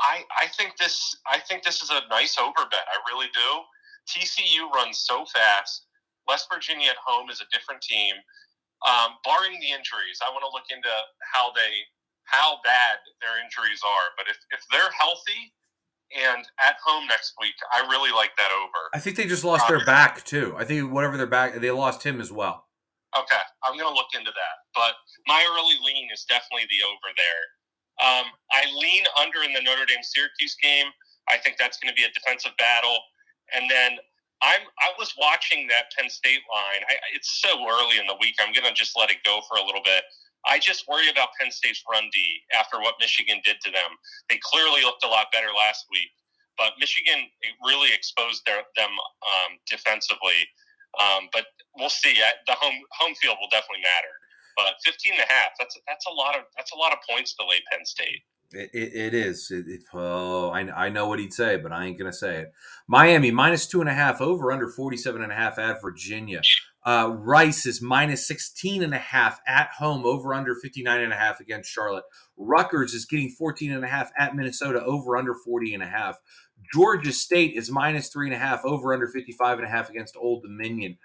I, 0.00 0.22
I 0.38 0.46
think 0.48 0.76
this 0.78 1.16
I 1.26 1.38
think 1.40 1.62
this 1.62 1.82
is 1.82 1.90
a 1.90 2.02
nice 2.08 2.38
over 2.38 2.66
bet. 2.70 2.86
I 2.86 2.98
really 3.10 3.28
do. 3.34 3.50
TCU 4.08 4.70
runs 4.72 4.98
so 4.98 5.24
fast. 5.26 5.86
West 6.26 6.46
Virginia 6.52 6.90
at 6.90 7.00
home 7.04 7.30
is 7.30 7.40
a 7.40 7.48
different 7.52 7.82
team. 7.82 8.14
Um, 8.86 9.18
barring 9.24 9.58
the 9.58 9.74
injuries, 9.74 10.22
I 10.22 10.30
want 10.30 10.46
to 10.46 10.52
look 10.54 10.70
into 10.70 10.92
how 11.34 11.50
they 11.52 11.82
how 12.28 12.60
bad 12.62 13.00
their 13.20 13.42
injuries 13.42 13.80
are. 13.82 14.06
But 14.16 14.28
if, 14.28 14.36
if 14.52 14.60
they're 14.70 14.92
healthy 15.00 15.52
and 16.12 16.44
at 16.60 16.76
home 16.84 17.08
next 17.08 17.34
week, 17.40 17.56
I 17.72 17.88
really 17.88 18.12
like 18.12 18.36
that 18.36 18.52
over. 18.52 18.92
I 18.94 19.00
think 19.00 19.16
they 19.16 19.26
just 19.26 19.44
lost 19.44 19.68
um, 19.68 19.76
their 19.76 19.84
back 19.84 20.24
too. 20.24 20.54
I 20.56 20.64
think 20.64 20.92
whatever 20.92 21.16
their 21.16 21.26
back, 21.26 21.56
they 21.56 21.70
lost 21.70 22.04
him 22.04 22.20
as 22.20 22.30
well. 22.30 22.68
Okay, 23.16 23.40
I'm 23.64 23.76
going 23.76 23.88
to 23.88 23.96
look 23.96 24.12
into 24.12 24.30
that. 24.30 24.56
But 24.76 24.92
my 25.26 25.40
early 25.40 25.80
lean 25.80 26.08
is 26.12 26.24
definitely 26.28 26.68
the 26.68 26.84
over 26.84 27.08
there. 27.16 27.42
Um, 27.98 28.30
I 28.52 28.62
lean 28.78 29.04
under 29.20 29.42
in 29.42 29.52
the 29.52 29.62
Notre 29.62 29.86
Dame 29.86 30.02
Syracuse 30.02 30.56
game. 30.62 30.86
I 31.28 31.36
think 31.38 31.56
that's 31.58 31.78
going 31.78 31.92
to 31.92 31.98
be 31.98 32.04
a 32.06 32.12
defensive 32.14 32.52
battle. 32.58 32.98
And 33.54 33.68
then 33.70 33.98
I'm 34.42 34.62
I 34.78 34.94
was 34.98 35.14
watching 35.18 35.66
that 35.68 35.90
Penn 35.96 36.10
State 36.10 36.46
line. 36.46 36.82
I, 36.86 36.94
it's 37.14 37.42
so 37.42 37.58
early 37.58 37.98
in 37.98 38.06
the 38.06 38.16
week. 38.20 38.38
I'm 38.38 38.54
gonna 38.54 38.74
just 38.74 38.94
let 38.96 39.10
it 39.10 39.18
go 39.24 39.40
for 39.48 39.58
a 39.58 39.64
little 39.64 39.82
bit. 39.84 40.04
I 40.46 40.58
just 40.58 40.86
worry 40.86 41.10
about 41.10 41.34
Penn 41.40 41.50
State's 41.50 41.82
run 41.90 42.06
D 42.12 42.42
after 42.54 42.78
what 42.78 42.94
Michigan 43.00 43.42
did 43.44 43.58
to 43.66 43.70
them. 43.70 43.98
They 44.30 44.38
clearly 44.42 44.82
looked 44.82 45.04
a 45.04 45.10
lot 45.10 45.34
better 45.34 45.50
last 45.50 45.86
week, 45.90 46.14
but 46.56 46.78
Michigan 46.78 47.26
really 47.66 47.90
exposed 47.92 48.46
their, 48.46 48.62
them 48.76 48.94
um, 49.26 49.58
defensively. 49.66 50.46
Um, 51.02 51.28
but 51.32 51.46
we'll 51.76 51.90
see. 51.90 52.14
The 52.46 52.54
home 52.54 52.78
home 52.94 53.14
field 53.18 53.36
will 53.40 53.50
definitely 53.50 53.82
matter. 53.82 54.14
But 54.58 54.74
15 54.84 55.12
and 55.12 55.22
a 55.22 55.32
half, 55.32 55.50
that's 55.56 55.78
that's 55.86 56.06
a 56.06 56.12
lot 56.12 56.34
of 56.34 56.42
that's 56.56 56.72
a 56.72 56.76
lot 56.76 56.92
of 56.92 56.98
points 57.08 57.34
to 57.36 57.46
lay 57.46 57.62
Penn 57.70 57.86
State. 57.86 58.22
It, 58.50 58.70
it, 58.72 58.96
it 58.96 59.14
is. 59.14 59.50
It, 59.50 59.82
oh, 59.94 60.48
I, 60.50 60.86
I 60.86 60.88
know 60.88 61.06
what 61.06 61.18
he'd 61.18 61.34
say, 61.34 61.58
but 61.58 61.70
I 61.70 61.84
ain't 61.84 61.98
to 61.98 62.12
say 62.12 62.38
it. 62.38 62.52
Miami 62.88 63.30
minus 63.30 63.66
two 63.66 63.80
and 63.80 63.90
a 63.90 63.94
half 63.94 64.20
over 64.20 64.50
under 64.50 64.68
47 64.68 65.22
and 65.22 65.30
a 65.30 65.34
half 65.34 65.58
at 65.58 65.82
Virginia. 65.82 66.40
Uh, 66.84 67.14
Rice 67.18 67.66
is 67.66 67.82
minus 67.82 68.26
16 68.26 68.82
and 68.82 68.94
a 68.94 68.98
half 68.98 69.40
at 69.46 69.68
home 69.78 70.06
over 70.06 70.32
under 70.32 70.54
59 70.54 71.02
and 71.02 71.12
a 71.12 71.16
half 71.16 71.38
against 71.38 71.70
Charlotte. 71.70 72.04
Rutgers 72.38 72.94
is 72.94 73.04
getting 73.04 73.30
14 73.30 73.70
and 73.70 73.84
a 73.84 73.88
half 73.88 74.10
at 74.18 74.34
Minnesota 74.34 74.82
over 74.82 75.16
under 75.16 75.34
40 75.34 75.74
and 75.74 75.82
a 75.82 75.86
half. 75.86 76.16
Georgia 76.72 77.12
State 77.12 77.54
is 77.54 77.70
minus 77.70 78.08
three 78.08 78.26
and 78.26 78.34
a 78.34 78.38
half 78.38 78.64
over 78.64 78.94
under 78.94 79.06
55 79.06 79.58
and 79.58 79.66
a 79.66 79.70
half 79.70 79.90
against 79.90 80.16
Old 80.16 80.42
Dominion. 80.42 80.96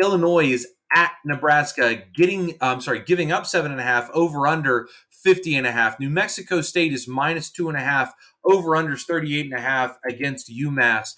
Illinois 0.00 0.50
is 0.50 0.68
at 0.94 1.12
Nebraska, 1.24 2.02
getting 2.14 2.54
I'm 2.60 2.80
sorry, 2.80 3.00
giving 3.00 3.32
up 3.32 3.46
seven 3.46 3.72
and 3.72 3.80
a 3.80 3.84
half 3.84 4.10
over 4.12 4.46
under 4.46 4.88
50 5.10 5.56
and 5.56 5.66
a 5.66 5.72
half. 5.72 6.00
New 6.00 6.10
Mexico 6.10 6.60
State 6.60 6.92
is 6.92 7.06
minus 7.06 7.50
two 7.50 7.68
and 7.68 7.76
a 7.76 7.82
half, 7.82 8.14
over 8.44 8.70
unders 8.70 9.04
38 9.04 9.46
and 9.46 9.54
a 9.54 9.60
half 9.60 9.98
against 10.08 10.50
UMass. 10.50 11.14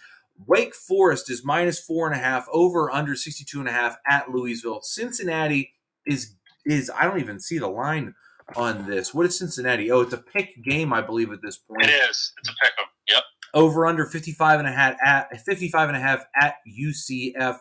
Wake 0.47 0.75
Forest 0.75 1.31
is 1.31 1.45
minus 1.45 1.79
four 1.79 2.07
and 2.07 2.17
a 2.19 2.23
half, 2.23 2.47
over 2.51 2.91
under 2.91 3.15
62 3.15 3.61
and 3.61 3.69
a 3.69 3.73
half 3.73 3.97
at 4.09 4.31
Louisville. 4.31 4.81
Cincinnati 4.83 5.75
is 6.07 6.35
is 6.67 6.91
I 6.95 7.05
don't 7.05 7.21
even 7.21 7.41
see 7.41 7.59
the 7.59 7.69
line 7.69 8.15
on 8.57 8.89
this. 8.89 9.15
What 9.15 9.27
is 9.27 9.39
Cincinnati? 9.39 9.91
Oh, 9.91 10.01
it's 10.01 10.13
a 10.13 10.19
pick 10.19 10.63
game, 10.65 10.93
I 10.93 11.01
believe, 11.01 11.31
at 11.33 11.43
this 11.43 11.59
point. 11.59 11.85
It 11.85 11.91
is. 11.91 12.33
It's 12.39 12.49
a 12.49 12.53
pick 12.63 12.73
'em. 12.79 12.87
Yep. 13.09 13.23
Over 13.55 13.87
under 13.87 14.07
55 14.07 14.59
and 14.61 14.69
a 14.69 14.73
half 14.73 14.97
at 15.05 15.41
55 15.45 15.89
and 15.89 15.97
a 15.97 16.01
half 16.01 16.25
at 16.41 16.57
UCF. 16.67 17.61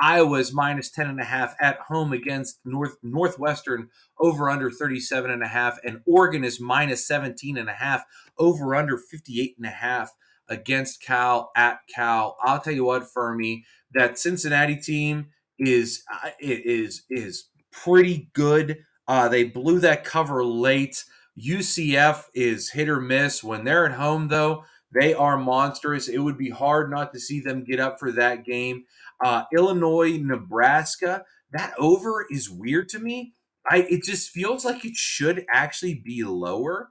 Iowa's 0.00 0.52
minus 0.52 0.90
10 0.90 1.08
and 1.08 1.20
a 1.20 1.24
half 1.24 1.54
at 1.60 1.78
home 1.88 2.12
against 2.12 2.58
North 2.64 2.96
Northwestern 3.02 3.88
over 4.18 4.48
under 4.48 4.70
37 4.70 5.30
and 5.30 5.42
a 5.42 5.48
half 5.48 5.78
and 5.84 6.00
Oregon 6.06 6.44
is 6.44 6.60
minus 6.60 7.06
17 7.06 7.56
and 7.56 7.68
a 7.68 7.74
half 7.74 8.04
over 8.38 8.74
under 8.74 8.96
58 8.96 9.56
and 9.58 9.66
a 9.66 9.70
half 9.70 10.12
against 10.48 11.02
Cal 11.02 11.50
at 11.56 11.78
Cal. 11.94 12.36
I'll 12.42 12.60
tell 12.60 12.74
you 12.74 12.84
what, 12.84 13.10
Fermi, 13.10 13.64
that 13.94 14.18
Cincinnati 14.18 14.76
team 14.76 15.28
is 15.58 16.02
uh, 16.12 16.30
is 16.40 17.04
is 17.08 17.46
pretty 17.70 18.30
good. 18.34 18.78
Uh, 19.06 19.28
they 19.28 19.44
blew 19.44 19.78
that 19.80 20.04
cover 20.04 20.44
late. 20.44 21.04
UCF 21.40 22.24
is 22.34 22.70
hit 22.70 22.88
or 22.88 23.00
miss 23.00 23.42
when 23.42 23.64
they're 23.64 23.86
at 23.86 23.92
home, 23.92 24.28
though. 24.28 24.64
They 24.92 25.14
are 25.14 25.38
monstrous. 25.38 26.08
It 26.08 26.18
would 26.18 26.36
be 26.36 26.50
hard 26.50 26.90
not 26.90 27.12
to 27.12 27.20
see 27.20 27.40
them 27.40 27.64
get 27.64 27.80
up 27.80 28.00
for 28.00 28.10
that 28.12 28.44
game. 28.44 28.84
Uh, 29.22 29.44
Illinois, 29.52 30.18
Nebraska, 30.18 31.24
that 31.52 31.74
over 31.78 32.26
is 32.30 32.50
weird 32.50 32.88
to 32.90 32.98
me. 32.98 33.34
I 33.68 33.86
it 33.90 34.02
just 34.02 34.30
feels 34.30 34.64
like 34.64 34.84
it 34.84 34.96
should 34.96 35.46
actually 35.52 35.94
be 35.94 36.24
lower. 36.24 36.90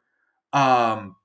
Um, 0.53 1.15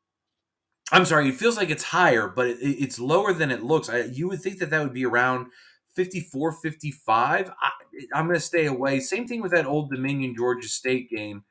I'm 0.92 1.04
sorry, 1.04 1.28
it 1.28 1.36
feels 1.36 1.56
like 1.56 1.70
it's 1.70 1.84
higher, 1.84 2.28
but 2.28 2.46
it, 2.46 2.58
it's 2.60 2.98
lower 2.98 3.32
than 3.32 3.50
it 3.50 3.62
looks. 3.62 3.88
I, 3.88 4.02
you 4.04 4.28
would 4.28 4.40
think 4.40 4.58
that 4.58 4.70
that 4.70 4.82
would 4.82 4.94
be 4.94 5.06
around 5.06 5.46
54, 5.94 6.52
55. 6.52 7.50
I, 7.50 7.70
am 8.18 8.26
going 8.26 8.34
to 8.34 8.40
stay 8.40 8.66
away. 8.66 9.00
Same 9.00 9.26
thing 9.26 9.40
with 9.40 9.52
that 9.52 9.66
Old 9.66 9.90
Dominion 9.90 10.34
Georgia 10.36 10.68
State 10.68 11.08
game. 11.10 11.44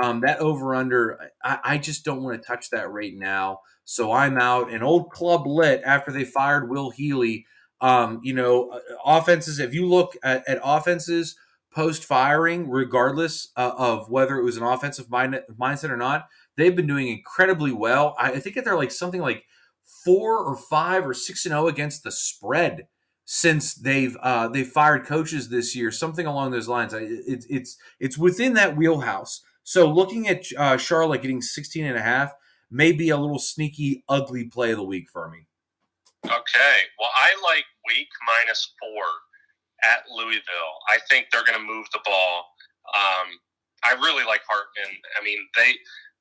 Um, 0.00 0.20
that 0.20 0.38
over 0.38 0.74
under, 0.74 1.18
I, 1.42 1.58
I, 1.64 1.78
just 1.78 2.04
don't 2.04 2.22
want 2.22 2.40
to 2.40 2.46
touch 2.46 2.70
that 2.70 2.90
right 2.90 3.12
now. 3.14 3.60
So 3.84 4.12
I'm 4.12 4.38
out. 4.38 4.72
And 4.72 4.84
old 4.84 5.10
club 5.10 5.46
lit 5.46 5.82
after 5.84 6.12
they 6.12 6.24
fired 6.24 6.70
Will 6.70 6.90
Healy. 6.90 7.44
Um, 7.80 8.20
you 8.22 8.32
know, 8.32 8.70
uh, 8.70 8.78
offenses, 9.04 9.58
if 9.58 9.74
you 9.74 9.86
look 9.86 10.16
at, 10.22 10.46
at 10.48 10.60
offenses 10.62 11.36
post 11.74 12.04
firing, 12.04 12.68
regardless 12.68 13.48
uh, 13.56 13.72
of 13.76 14.08
whether 14.10 14.38
it 14.38 14.44
was 14.44 14.56
an 14.56 14.62
offensive 14.62 15.10
mind, 15.10 15.40
mindset 15.58 15.90
or 15.90 15.96
not, 15.96 16.28
they've 16.56 16.76
been 16.76 16.86
doing 16.86 17.08
incredibly 17.08 17.72
well. 17.72 18.14
I, 18.18 18.32
I 18.32 18.40
think 18.40 18.54
that 18.56 18.64
they're 18.64 18.76
like 18.76 18.92
something 18.92 19.20
like 19.20 19.44
four 20.04 20.38
or 20.38 20.56
five 20.56 21.06
or 21.06 21.14
six 21.14 21.44
and 21.44 21.52
zero 21.52 21.64
oh 21.64 21.68
against 21.68 22.04
the 22.04 22.12
spread 22.12 22.86
since 23.24 23.74
they've 23.74 24.16
uh, 24.22 24.48
they've 24.48 24.66
fired 24.66 25.06
coaches 25.06 25.48
this 25.48 25.76
year, 25.76 25.92
something 25.92 26.26
along 26.26 26.50
those 26.50 26.68
lines. 26.68 26.92
It's 26.92 27.46
it's 27.48 27.76
it's 28.00 28.18
within 28.18 28.54
that 28.54 28.76
wheelhouse. 28.76 29.42
So 29.64 29.90
looking 29.90 30.28
at 30.28 30.44
uh, 30.56 30.76
Charlotte 30.76 31.22
getting 31.22 31.42
16 31.42 31.84
and 31.84 31.96
a 31.96 32.02
half 32.02 32.32
may 32.70 32.92
be 32.92 33.10
a 33.10 33.16
little 33.16 33.38
sneaky, 33.38 34.04
ugly 34.08 34.44
play 34.44 34.70
of 34.70 34.78
the 34.78 34.84
week 34.84 35.08
for 35.12 35.28
me. 35.30 35.46
Okay. 36.24 36.76
Well, 36.98 37.10
I 37.16 37.34
like 37.42 37.64
Wake 37.88 38.08
minus 38.26 38.72
four 38.78 39.04
at 39.82 40.04
Louisville. 40.14 40.74
I 40.90 40.98
think 41.08 41.26
they're 41.32 41.44
going 41.44 41.58
to 41.58 41.64
move 41.64 41.86
the 41.92 42.00
ball. 42.04 42.46
Um, 42.94 43.38
I 43.84 43.92
really 43.94 44.24
like 44.24 44.42
Hartman. 44.48 44.96
I 45.20 45.24
mean, 45.24 45.38
they 45.56 45.72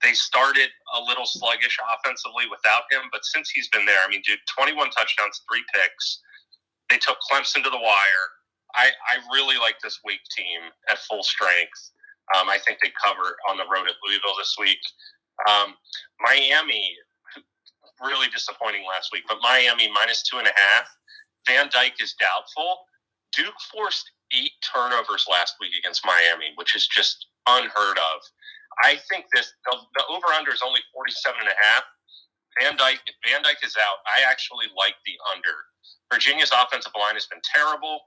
they 0.01 0.13
started 0.13 0.69
a 0.95 1.01
little 1.03 1.25
sluggish 1.25 1.77
offensively 1.83 2.45
without 2.49 2.83
him, 2.89 3.09
but 3.11 3.25
since 3.25 3.49
he's 3.49 3.67
been 3.67 3.85
there, 3.85 3.99
I 3.99 4.07
mean, 4.07 4.21
dude, 4.25 4.39
21 4.47 4.89
touchdowns, 4.91 5.41
three 5.43 5.63
picks. 5.75 6.21
They 6.89 6.97
took 6.97 7.17
Clemson 7.29 7.63
to 7.63 7.69
the 7.69 7.77
wire. 7.77 8.25
I, 8.75 8.87
I 9.11 9.19
really 9.33 9.57
like 9.57 9.75
this 9.83 9.99
Wake 10.05 10.23
team 10.35 10.61
at 10.89 10.99
full 10.99 11.23
strength. 11.23 11.91
Um, 12.37 12.49
I 12.49 12.57
think 12.65 12.79
they 12.81 12.91
cover 13.03 13.37
on 13.49 13.57
the 13.57 13.65
road 13.65 13.87
at 13.87 13.95
Louisville 14.05 14.37
this 14.37 14.55
week. 14.59 14.79
Um, 15.49 15.73
Miami, 16.19 16.95
really 18.01 18.27
disappointing 18.29 18.83
last 18.87 19.09
week, 19.11 19.23
but 19.27 19.39
Miami 19.41 19.89
minus 19.91 20.23
two 20.23 20.37
and 20.37 20.47
a 20.47 20.55
half. 20.55 20.87
Van 21.47 21.69
Dyke 21.71 22.01
is 22.01 22.13
doubtful. 22.19 22.85
Duke 23.35 23.59
forced 23.71 24.11
eight 24.33 24.51
turnovers 24.61 25.25
last 25.29 25.55
week 25.59 25.73
against 25.77 26.05
Miami, 26.05 26.53
which 26.55 26.75
is 26.75 26.87
just 26.87 27.27
unheard 27.47 27.97
of. 27.97 28.19
I 28.83 28.97
think 29.09 29.25
this 29.33 29.51
the, 29.65 29.75
the 29.95 30.03
over 30.09 30.27
under 30.37 30.51
is 30.51 30.61
only 30.63 30.79
47 30.93 31.39
and 31.39 31.49
a 31.49 31.57
half. 31.57 31.83
Van 32.61 32.77
Dyke 32.77 33.01
if 33.07 33.15
Van 33.25 33.41
Dyke 33.43 33.63
is 33.63 33.75
out. 33.77 33.99
I 34.05 34.29
actually 34.29 34.67
like 34.77 34.95
the 35.05 35.15
under. 35.33 35.55
Virginia's 36.11 36.51
offensive 36.51 36.93
line 36.97 37.13
has 37.15 37.27
been 37.27 37.41
terrible. 37.43 37.99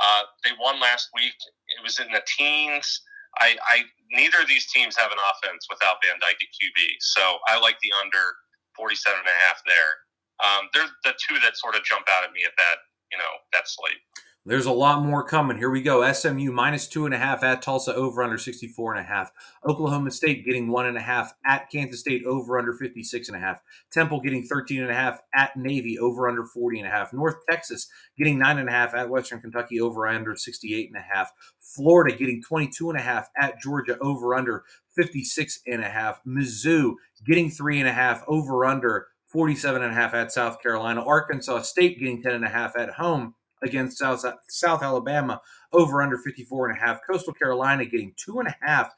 Uh, 0.00 0.22
they 0.44 0.50
won 0.60 0.80
last 0.80 1.08
week. 1.14 1.34
It 1.76 1.82
was 1.82 1.98
in 1.98 2.06
the 2.12 2.22
teens. 2.38 3.02
I, 3.38 3.56
I 3.68 3.84
neither 4.10 4.40
of 4.40 4.48
these 4.48 4.66
teams 4.72 4.96
have 4.96 5.12
an 5.12 5.20
offense 5.20 5.66
without 5.68 6.00
Van 6.04 6.16
Dyke 6.20 6.40
at 6.40 6.50
QB. 6.56 6.80
So 7.00 7.38
I 7.46 7.60
like 7.60 7.76
the 7.82 7.92
under 8.00 8.34
47 8.76 9.18
and 9.18 9.28
a 9.28 9.38
half 9.46 9.60
there. 9.66 9.92
Um, 10.40 10.62
they're 10.72 10.88
the 11.04 11.14
two 11.18 11.38
that 11.42 11.56
sort 11.58 11.74
of 11.74 11.82
jump 11.84 12.06
out 12.08 12.24
at 12.24 12.32
me 12.32 12.46
at 12.46 12.54
that, 12.56 12.78
you 13.10 13.18
know, 13.18 13.32
that 13.52 13.66
slate. 13.66 14.00
There's 14.48 14.64
a 14.64 14.72
lot 14.72 15.04
more 15.04 15.22
coming. 15.22 15.58
Here 15.58 15.68
we 15.68 15.82
go. 15.82 16.10
SMU 16.10 16.50
minus 16.50 16.88
two 16.88 17.04
and 17.04 17.14
a 17.14 17.18
half 17.18 17.42
at 17.42 17.60
Tulsa 17.60 17.94
over 17.94 18.22
under 18.22 18.38
64 18.38 18.94
and 18.94 19.04
a 19.04 19.06
half. 19.06 19.30
Oklahoma 19.68 20.10
State 20.10 20.46
getting 20.46 20.68
one 20.68 20.86
and 20.86 20.96
a 20.96 21.02
half 21.02 21.34
at 21.44 21.68
Kansas 21.70 22.00
State 22.00 22.24
over 22.24 22.58
under 22.58 22.72
56 22.72 23.28
and 23.28 23.36
a 23.36 23.40
half. 23.40 23.60
Temple 23.92 24.22
getting 24.22 24.42
13 24.42 24.80
and 24.80 24.90
a 24.90 24.94
half 24.94 25.20
at 25.34 25.54
Navy 25.54 25.98
over 25.98 26.26
under 26.26 26.46
40 26.46 26.78
and 26.78 26.88
a 26.88 26.90
half. 26.90 27.12
North 27.12 27.36
Texas 27.46 27.90
getting 28.16 28.38
nine 28.38 28.56
and 28.56 28.70
a 28.70 28.72
half 28.72 28.94
at 28.94 29.10
Western 29.10 29.42
Kentucky 29.42 29.82
over 29.82 30.06
under 30.06 30.34
68 30.34 30.88
and 30.88 30.96
a 30.96 31.14
half. 31.14 31.30
Florida 31.60 32.16
getting 32.16 32.42
22 32.42 32.88
and 32.88 32.98
a 32.98 33.02
half 33.02 33.28
at 33.38 33.60
Georgia 33.60 33.98
over 34.00 34.34
under 34.34 34.64
56 34.96 35.60
and 35.66 35.84
a 35.84 35.90
half. 35.90 36.24
Mizzou 36.26 36.94
getting 37.26 37.50
three 37.50 37.80
and 37.80 37.88
a 37.88 37.92
half 37.92 38.24
over 38.26 38.64
under 38.64 39.08
47 39.26 39.82
and 39.82 39.92
a 39.92 39.94
half 39.94 40.14
at 40.14 40.32
South 40.32 40.62
Carolina. 40.62 41.04
Arkansas 41.04 41.60
State 41.60 41.98
getting 41.98 42.22
10 42.22 42.32
and 42.32 42.46
a 42.46 42.48
half 42.48 42.76
at 42.76 42.94
home 42.94 43.34
against 43.62 43.98
South, 43.98 44.24
South 44.48 44.82
Alabama 44.82 45.40
over 45.72 46.02
under 46.02 46.18
54 46.18 46.68
and 46.68 46.78
a 46.78 46.80
half. 46.80 47.00
Coastal 47.08 47.34
Carolina 47.34 47.84
getting 47.84 48.14
two 48.16 48.38
and 48.38 48.48
a 48.48 48.56
half 48.60 48.92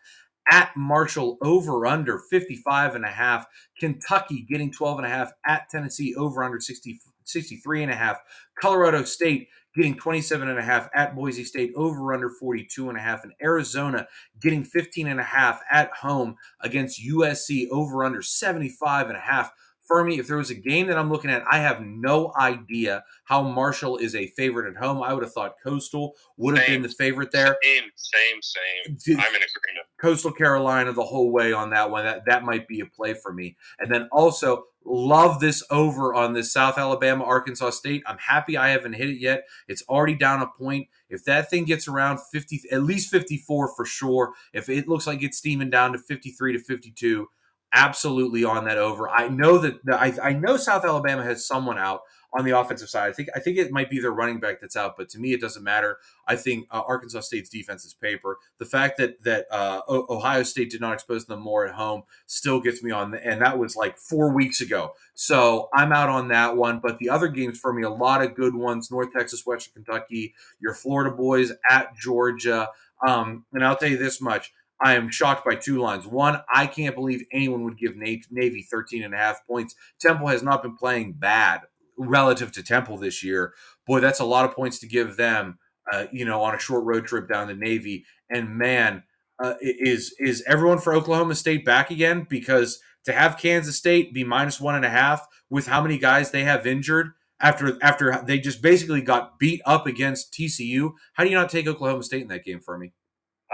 at 0.50 0.76
Marshall 0.76 1.38
over 1.42 1.86
under 1.86 2.18
55 2.18 2.94
and 2.94 3.04
a 3.04 3.08
half. 3.10 3.46
Kentucky 3.78 4.42
getting 4.48 4.72
12 4.72 4.98
and 4.98 5.06
a 5.06 5.10
half 5.10 5.32
at 5.46 5.68
Tennessee 5.70 6.14
over 6.16 6.42
under 6.42 6.60
60, 6.60 7.00
63 7.24 7.84
and 7.84 7.92
a 7.92 7.96
half. 7.96 8.18
Colorado 8.60 9.04
State 9.04 9.48
getting 9.74 9.96
27 9.96 10.48
and 10.48 10.58
a 10.58 10.62
half 10.62 10.88
at 10.94 11.14
Boise 11.14 11.44
State 11.44 11.72
over 11.76 12.12
under 12.12 12.28
42 12.28 12.88
and 12.88 12.98
a 12.98 13.00
half 13.00 13.22
and 13.22 13.32
Arizona 13.40 14.06
getting 14.40 14.64
15 14.64 15.06
and 15.06 15.20
a 15.20 15.24
half 15.24 15.60
at 15.70 15.92
home 15.92 16.34
against 16.60 17.00
USC 17.00 17.68
over 17.70 18.04
under 18.04 18.22
75 18.22 19.08
and 19.08 19.16
a 19.16 19.20
half. 19.20 19.52
Fermi, 19.90 20.20
if 20.20 20.28
there 20.28 20.36
was 20.36 20.50
a 20.50 20.54
game 20.54 20.86
that 20.86 20.96
I'm 20.96 21.10
looking 21.10 21.30
at, 21.30 21.42
I 21.50 21.58
have 21.58 21.80
no 21.80 22.32
idea 22.38 23.02
how 23.24 23.42
Marshall 23.42 23.96
is 23.96 24.14
a 24.14 24.28
favorite 24.28 24.70
at 24.70 24.80
home. 24.80 25.02
I 25.02 25.12
would 25.12 25.24
have 25.24 25.32
thought 25.32 25.56
Coastal 25.62 26.14
would 26.36 26.56
have 26.56 26.66
same, 26.66 26.74
been 26.76 26.82
the 26.82 26.94
favorite 26.94 27.32
there. 27.32 27.56
Same, 27.62 27.90
same, 27.96 28.40
same. 28.40 29.16
I'm 29.18 29.34
in 29.34 29.42
agreement. 29.42 29.86
Coastal 30.00 30.30
Carolina 30.30 30.92
the 30.92 31.02
whole 31.02 31.32
way 31.32 31.52
on 31.52 31.70
that 31.70 31.90
one. 31.90 32.04
That 32.04 32.24
that 32.26 32.44
might 32.44 32.68
be 32.68 32.80
a 32.80 32.86
play 32.86 33.14
for 33.14 33.32
me. 33.32 33.56
And 33.80 33.92
then 33.92 34.08
also 34.12 34.66
love 34.84 35.40
this 35.40 35.62
over 35.70 36.14
on 36.14 36.34
this 36.34 36.52
South 36.52 36.78
Alabama 36.78 37.24
Arkansas 37.24 37.70
State. 37.70 38.04
I'm 38.06 38.18
happy 38.18 38.56
I 38.56 38.68
haven't 38.68 38.94
hit 38.94 39.10
it 39.10 39.20
yet. 39.20 39.42
It's 39.66 39.82
already 39.88 40.14
down 40.14 40.40
a 40.40 40.46
point. 40.46 40.86
If 41.08 41.24
that 41.24 41.50
thing 41.50 41.64
gets 41.64 41.88
around 41.88 42.20
50, 42.32 42.62
at 42.70 42.84
least 42.84 43.10
54 43.10 43.74
for 43.74 43.84
sure. 43.84 44.32
If 44.52 44.68
it 44.68 44.88
looks 44.88 45.06
like 45.06 45.22
it's 45.22 45.38
steaming 45.38 45.70
down 45.70 45.92
to 45.92 45.98
53 45.98 46.52
to 46.52 46.58
52 46.60 47.28
absolutely 47.72 48.44
on 48.44 48.64
that 48.64 48.78
over. 48.78 49.08
I 49.08 49.28
know 49.28 49.58
that 49.58 49.80
I, 49.90 50.14
I 50.22 50.32
know 50.32 50.56
South 50.56 50.84
Alabama 50.84 51.22
has 51.22 51.46
someone 51.46 51.78
out 51.78 52.02
on 52.32 52.44
the 52.44 52.56
offensive 52.56 52.88
side. 52.88 53.08
I 53.08 53.12
think 53.12 53.28
I 53.34 53.40
think 53.40 53.58
it 53.58 53.72
might 53.72 53.90
be 53.90 54.00
their 54.00 54.12
running 54.12 54.38
back 54.38 54.60
that's 54.60 54.76
out, 54.76 54.96
but 54.96 55.08
to 55.10 55.18
me 55.18 55.32
it 55.32 55.40
doesn't 55.40 55.64
matter. 55.64 55.98
I 56.26 56.36
think 56.36 56.66
uh, 56.70 56.82
Arkansas 56.86 57.20
State's 57.20 57.48
defense 57.48 57.84
is 57.84 57.94
paper. 57.94 58.38
The 58.58 58.64
fact 58.64 58.98
that 58.98 59.22
that 59.24 59.46
uh, 59.50 59.80
Ohio 59.88 60.42
State 60.42 60.70
did 60.70 60.80
not 60.80 60.94
expose 60.94 61.26
them 61.26 61.40
more 61.40 61.66
at 61.66 61.74
home 61.74 62.02
still 62.26 62.60
gets 62.60 62.82
me 62.82 62.90
on, 62.90 63.10
the, 63.10 63.26
and 63.26 63.42
that 63.42 63.58
was 63.58 63.76
like 63.76 63.98
four 63.98 64.32
weeks 64.32 64.60
ago. 64.60 64.92
So 65.14 65.68
I'm 65.74 65.92
out 65.92 66.08
on 66.08 66.28
that 66.28 66.56
one. 66.56 66.78
But 66.80 66.98
the 66.98 67.10
other 67.10 67.28
games 67.28 67.58
for 67.58 67.72
me, 67.72 67.82
a 67.82 67.90
lot 67.90 68.22
of 68.22 68.34
good 68.34 68.54
ones: 68.54 68.90
North 68.90 69.12
Texas, 69.12 69.44
Western 69.44 69.84
Kentucky, 69.84 70.34
your 70.60 70.74
Florida 70.74 71.14
boys 71.14 71.52
at 71.68 71.96
Georgia. 71.96 72.68
Um, 73.06 73.44
and 73.52 73.64
I'll 73.64 73.76
tell 73.76 73.88
you 73.88 73.98
this 73.98 74.20
much: 74.20 74.52
I 74.82 74.94
am 74.94 75.10
shocked 75.10 75.44
by 75.44 75.56
two 75.56 75.78
lines. 75.78 76.06
One, 76.06 76.40
I 76.52 76.66
can't 76.66 76.94
believe 76.94 77.24
anyone 77.32 77.64
would 77.64 77.78
give 77.78 77.96
Navy 77.96 78.66
13 78.70 79.02
and 79.02 79.14
a 79.14 79.18
half 79.18 79.46
points. 79.46 79.74
Temple 80.00 80.28
has 80.28 80.42
not 80.42 80.62
been 80.62 80.76
playing 80.76 81.14
bad 81.14 81.62
relative 81.98 82.50
to 82.52 82.62
Temple 82.62 82.96
this 82.96 83.22
year. 83.22 83.54
Boy, 83.86 84.00
that's 84.00 84.20
a 84.20 84.24
lot 84.24 84.44
of 84.44 84.54
points 84.54 84.78
to 84.80 84.86
give 84.86 85.16
them, 85.16 85.58
uh, 85.92 86.06
you 86.12 86.24
know, 86.24 86.42
on 86.42 86.54
a 86.54 86.58
short 86.58 86.84
road 86.84 87.06
trip 87.06 87.28
down 87.28 87.48
to 87.48 87.54
Navy. 87.54 88.04
And 88.30 88.56
man, 88.56 89.02
uh, 89.38 89.54
is 89.60 90.14
is 90.18 90.44
everyone 90.46 90.78
for 90.78 90.94
Oklahoma 90.94 91.34
State 91.34 91.64
back 91.64 91.90
again? 91.90 92.26
Because 92.28 92.80
to 93.04 93.12
have 93.12 93.38
Kansas 93.38 93.76
State 93.76 94.12
be 94.12 94.24
minus 94.24 94.60
one 94.60 94.74
and 94.74 94.84
a 94.84 94.90
half 94.90 95.26
with 95.48 95.66
how 95.66 95.82
many 95.82 95.98
guys 95.98 96.30
they 96.30 96.44
have 96.44 96.66
injured 96.66 97.12
after 97.40 97.78
after 97.82 98.22
they 98.26 98.38
just 98.38 98.62
basically 98.62 99.00
got 99.00 99.38
beat 99.38 99.60
up 99.64 99.86
against 99.86 100.32
TCU, 100.32 100.92
how 101.14 101.24
do 101.24 101.30
you 101.30 101.36
not 101.36 101.48
take 101.48 101.66
Oklahoma 101.66 102.02
State 102.02 102.22
in 102.22 102.28
that 102.28 102.44
game 102.44 102.60
for 102.60 102.78
me? 102.78 102.92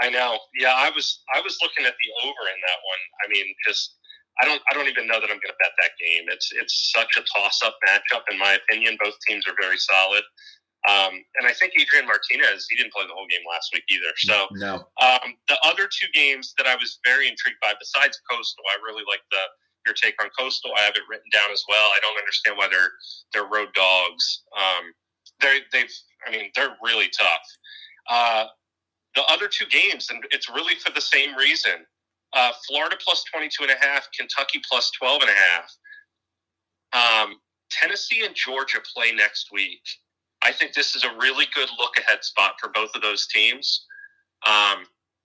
I 0.02 0.10
know. 0.10 0.38
Yeah, 0.58 0.74
I 0.76 0.90
was 0.90 1.22
I 1.34 1.40
was 1.40 1.56
looking 1.62 1.86
at 1.86 1.94
the 1.96 2.08
over 2.28 2.44
in 2.52 2.60
that 2.60 2.80
one. 2.84 3.02
I 3.24 3.32
mean, 3.32 3.46
just 3.66 3.96
I 4.40 4.44
don't 4.44 4.60
I 4.70 4.74
don't 4.74 4.88
even 4.88 5.06
know 5.06 5.20
that 5.20 5.30
I'm 5.30 5.40
going 5.40 5.54
to 5.54 5.60
bet 5.60 5.72
that 5.80 5.96
game. 6.00 6.28
It's 6.28 6.52
it's 6.52 6.92
such 6.92 7.16
a 7.16 7.24
toss 7.36 7.62
up 7.64 7.76
matchup 7.88 8.24
in 8.30 8.38
my 8.38 8.58
opinion. 8.60 8.96
Both 9.00 9.16
teams 9.26 9.46
are 9.48 9.56
very 9.60 9.78
solid. 9.78 10.22
Um, 10.86 11.18
and 11.40 11.48
I 11.48 11.52
think 11.52 11.72
Adrian 11.74 12.06
Martinez, 12.06 12.68
he 12.70 12.76
didn't 12.76 12.92
play 12.92 13.02
the 13.08 13.16
whole 13.16 13.26
game 13.26 13.42
last 13.50 13.74
week 13.74 13.82
either. 13.90 14.14
So 14.22 14.46
no. 14.52 14.86
Um, 15.02 15.34
the 15.48 15.58
other 15.64 15.90
two 15.90 16.06
games 16.14 16.54
that 16.58 16.68
I 16.68 16.76
was 16.76 17.00
very 17.04 17.26
intrigued 17.26 17.58
by, 17.58 17.74
besides 17.74 18.20
Coastal, 18.30 18.62
I 18.70 18.78
really 18.86 19.02
like 19.08 19.24
the 19.32 19.42
your 19.86 19.94
take 19.94 20.20
on 20.22 20.28
Coastal. 20.38 20.72
I 20.76 20.82
have 20.82 20.94
it 20.94 21.02
written 21.08 21.30
down 21.32 21.50
as 21.50 21.64
well. 21.68 21.86
I 21.94 21.98
don't 22.02 22.18
understand 22.18 22.58
why 22.58 22.68
they're 22.68 22.92
they're 23.32 23.48
road 23.48 23.72
dogs. 23.74 24.42
Um, 24.52 24.92
they 25.40 25.60
they've 25.72 25.94
I 26.26 26.30
mean 26.30 26.50
they're 26.54 26.76
really 26.82 27.08
tough. 27.16 27.46
Uh, 28.10 28.44
the 29.16 29.24
other 29.24 29.48
two 29.48 29.66
games, 29.66 30.08
and 30.10 30.22
it's 30.30 30.48
really 30.48 30.76
for 30.76 30.92
the 30.92 31.00
same 31.00 31.34
reason. 31.34 31.84
Uh, 32.32 32.52
Florida 32.68 32.96
plus 33.02 33.24
22 33.32 33.64
and 33.64 33.72
a 33.72 33.86
half, 33.86 34.06
Kentucky 34.16 34.60
plus 34.68 34.90
12 34.92 35.22
and 35.22 35.30
a 35.30 35.34
half. 35.34 35.72
Um, 37.26 37.36
Tennessee 37.70 38.24
and 38.24 38.34
Georgia 38.34 38.78
play 38.94 39.12
next 39.12 39.48
week. 39.52 39.82
I 40.42 40.52
think 40.52 40.74
this 40.74 40.94
is 40.94 41.02
a 41.02 41.16
really 41.18 41.46
good 41.54 41.68
look 41.78 41.96
ahead 41.96 42.22
spot 42.22 42.52
for 42.60 42.70
both 42.70 42.90
of 42.94 43.02
those 43.02 43.26
teams. 43.26 43.86
Um, 44.46 44.84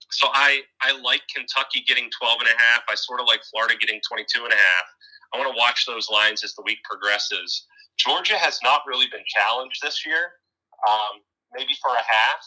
so 0.10 0.28
I, 0.34 0.62
I 0.82 1.00
like 1.00 1.22
Kentucky 1.34 1.84
getting 1.88 2.10
12 2.18 2.40
and 2.40 2.50
a 2.50 2.62
half. 2.62 2.82
I 2.90 2.96
sort 2.96 3.20
of 3.20 3.28
like 3.28 3.42
Florida 3.52 3.76
getting 3.80 4.00
22 4.08 4.44
and 4.44 4.54
a 4.54 4.56
half. 4.56 4.86
I 5.34 5.38
want 5.38 5.54
to 5.54 5.58
watch 5.58 5.86
those 5.86 6.10
lines 6.10 6.44
as 6.44 6.54
the 6.56 6.64
week 6.64 6.80
progresses. 6.84 7.66
Georgia 7.98 8.38
has 8.38 8.60
not 8.64 8.82
really 8.88 9.08
been 9.12 9.24
challenged 9.28 9.80
this 9.82 10.06
year, 10.06 10.40
um, 10.88 11.22
maybe 11.54 11.74
for 11.82 11.92
a 11.92 12.04
half. 12.04 12.42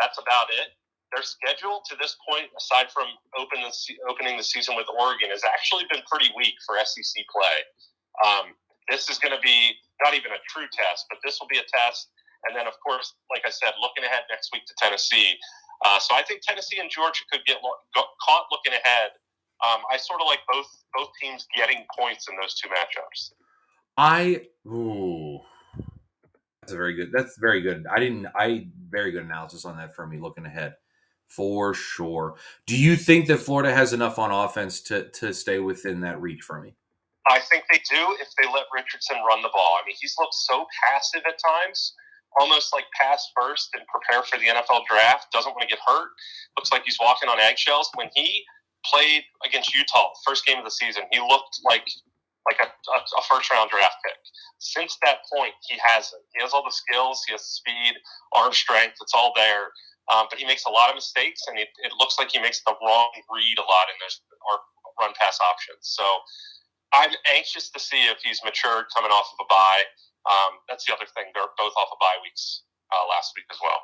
That's 0.00 0.18
about 0.18 0.48
it. 0.52 0.76
Their 1.14 1.22
schedule 1.22 1.80
to 1.86 1.94
this 1.96 2.16
point, 2.28 2.50
aside 2.58 2.90
from 2.90 3.06
open 3.38 3.62
the, 3.62 3.72
opening 4.10 4.36
the 4.36 4.44
season 4.44 4.74
with 4.74 4.90
Oregon, 4.90 5.30
has 5.30 5.42
actually 5.46 5.86
been 5.88 6.02
pretty 6.10 6.28
weak 6.36 6.54
for 6.66 6.76
SEC 6.82 7.14
play. 7.30 7.56
Um, 8.26 8.52
this 8.90 9.08
is 9.08 9.18
going 9.18 9.32
to 9.32 9.40
be 9.40 9.74
not 10.02 10.14
even 10.14 10.34
a 10.34 10.40
true 10.50 10.66
test, 10.74 11.06
but 11.08 11.18
this 11.24 11.38
will 11.40 11.48
be 11.48 11.58
a 11.58 11.66
test. 11.66 12.10
And 12.46 12.54
then, 12.54 12.66
of 12.66 12.74
course, 12.84 13.14
like 13.30 13.42
I 13.46 13.50
said, 13.50 13.74
looking 13.80 14.04
ahead 14.04 14.26
next 14.30 14.50
week 14.52 14.66
to 14.66 14.74
Tennessee. 14.78 15.34
Uh, 15.84 15.98
so 15.98 16.14
I 16.14 16.22
think 16.22 16.42
Tennessee 16.42 16.78
and 16.78 16.90
Georgia 16.90 17.22
could 17.30 17.44
get 17.46 17.58
lo- 17.62 17.80
caught 17.94 18.46
looking 18.50 18.72
ahead. 18.72 19.10
Um, 19.64 19.80
I 19.90 19.96
sort 19.96 20.20
of 20.20 20.26
like 20.26 20.40
both 20.52 20.68
both 20.94 21.08
teams 21.20 21.46
getting 21.56 21.84
points 21.98 22.28
in 22.28 22.36
those 22.40 22.54
two 22.60 22.68
matchups. 22.68 23.32
I 23.96 24.42
ooh, 24.66 25.25
that's 26.66 26.74
a 26.74 26.76
very 26.76 26.94
good. 26.94 27.12
That's 27.12 27.38
very 27.38 27.60
good. 27.60 27.86
I 27.88 28.00
didn't. 28.00 28.26
I 28.34 28.66
very 28.90 29.12
good 29.12 29.22
analysis 29.22 29.64
on 29.64 29.76
that 29.76 29.94
for 29.94 30.04
me 30.04 30.18
looking 30.18 30.44
ahead, 30.46 30.74
for 31.28 31.74
sure. 31.74 32.34
Do 32.66 32.76
you 32.76 32.96
think 32.96 33.28
that 33.28 33.38
Florida 33.38 33.72
has 33.72 33.92
enough 33.92 34.18
on 34.18 34.32
offense 34.32 34.80
to 34.82 35.08
to 35.10 35.32
stay 35.32 35.60
within 35.60 36.00
that 36.00 36.20
reach 36.20 36.42
for 36.42 36.60
me? 36.60 36.74
I 37.28 37.38
think 37.38 37.64
they 37.70 37.78
do 37.88 38.16
if 38.20 38.28
they 38.36 38.52
let 38.52 38.64
Richardson 38.74 39.18
run 39.28 39.42
the 39.42 39.50
ball. 39.54 39.78
I 39.80 39.86
mean, 39.86 39.94
he's 40.00 40.16
looked 40.18 40.34
so 40.34 40.66
passive 40.82 41.22
at 41.26 41.38
times, 41.38 41.94
almost 42.40 42.74
like 42.74 42.84
pass 43.00 43.30
first 43.38 43.70
and 43.74 43.84
prepare 43.86 44.24
for 44.24 44.38
the 44.38 44.46
NFL 44.46 44.82
draft. 44.90 45.30
Doesn't 45.32 45.52
want 45.52 45.62
to 45.62 45.68
get 45.68 45.78
hurt. 45.86 46.10
Looks 46.58 46.72
like 46.72 46.82
he's 46.84 46.98
walking 47.00 47.28
on 47.28 47.38
eggshells. 47.38 47.90
When 47.94 48.08
he 48.16 48.42
played 48.84 49.22
against 49.46 49.72
Utah, 49.72 50.10
first 50.26 50.44
game 50.46 50.58
of 50.58 50.64
the 50.64 50.70
season, 50.70 51.04
he 51.12 51.20
looked 51.20 51.60
like 51.64 51.86
like 52.46 52.58
a, 52.62 52.68
a, 52.70 52.98
a 52.98 53.22
first 53.28 53.50
round 53.52 53.70
draft 53.70 53.98
pick. 54.06 54.18
Since 54.58 54.96
that 55.04 55.26
point, 55.28 55.52
he 55.68 55.76
hasn't. 55.82 56.22
He 56.34 56.42
has 56.42 56.54
all 56.54 56.64
the 56.64 56.72
skills. 56.72 57.22
He 57.26 57.32
has 57.34 57.42
speed, 57.44 57.94
arm 58.32 58.52
strength. 58.52 58.96
It's 59.02 59.12
all 59.14 59.32
there. 59.36 59.74
Um, 60.06 60.30
but 60.30 60.38
he 60.38 60.46
makes 60.46 60.62
a 60.66 60.70
lot 60.70 60.88
of 60.88 60.94
mistakes, 60.94 61.42
and 61.50 61.58
it, 61.58 61.66
it 61.82 61.90
looks 61.98 62.14
like 62.14 62.30
he 62.30 62.38
makes 62.38 62.62
the 62.62 62.78
wrong 62.78 63.10
read 63.26 63.58
a 63.58 63.66
lot 63.66 63.90
in 63.90 63.98
those 63.98 64.22
run 65.00 65.12
pass 65.20 65.38
options. 65.42 65.82
So 65.82 66.04
I'm 66.94 67.10
anxious 67.34 67.70
to 67.70 67.80
see 67.80 68.06
if 68.06 68.18
he's 68.22 68.40
matured 68.44 68.86
coming 68.94 69.10
off 69.10 69.26
of 69.34 69.44
a 69.44 69.48
bye. 69.50 69.84
Um, 70.30 70.62
that's 70.68 70.86
the 70.86 70.94
other 70.94 71.06
thing. 71.10 71.30
They're 71.34 71.50
both 71.58 71.74
off 71.76 71.90
of 71.92 71.98
bye 71.98 72.18
weeks 72.22 72.62
uh, 72.94 73.04
last 73.10 73.32
week 73.36 73.46
as 73.50 73.58
well. 73.62 73.82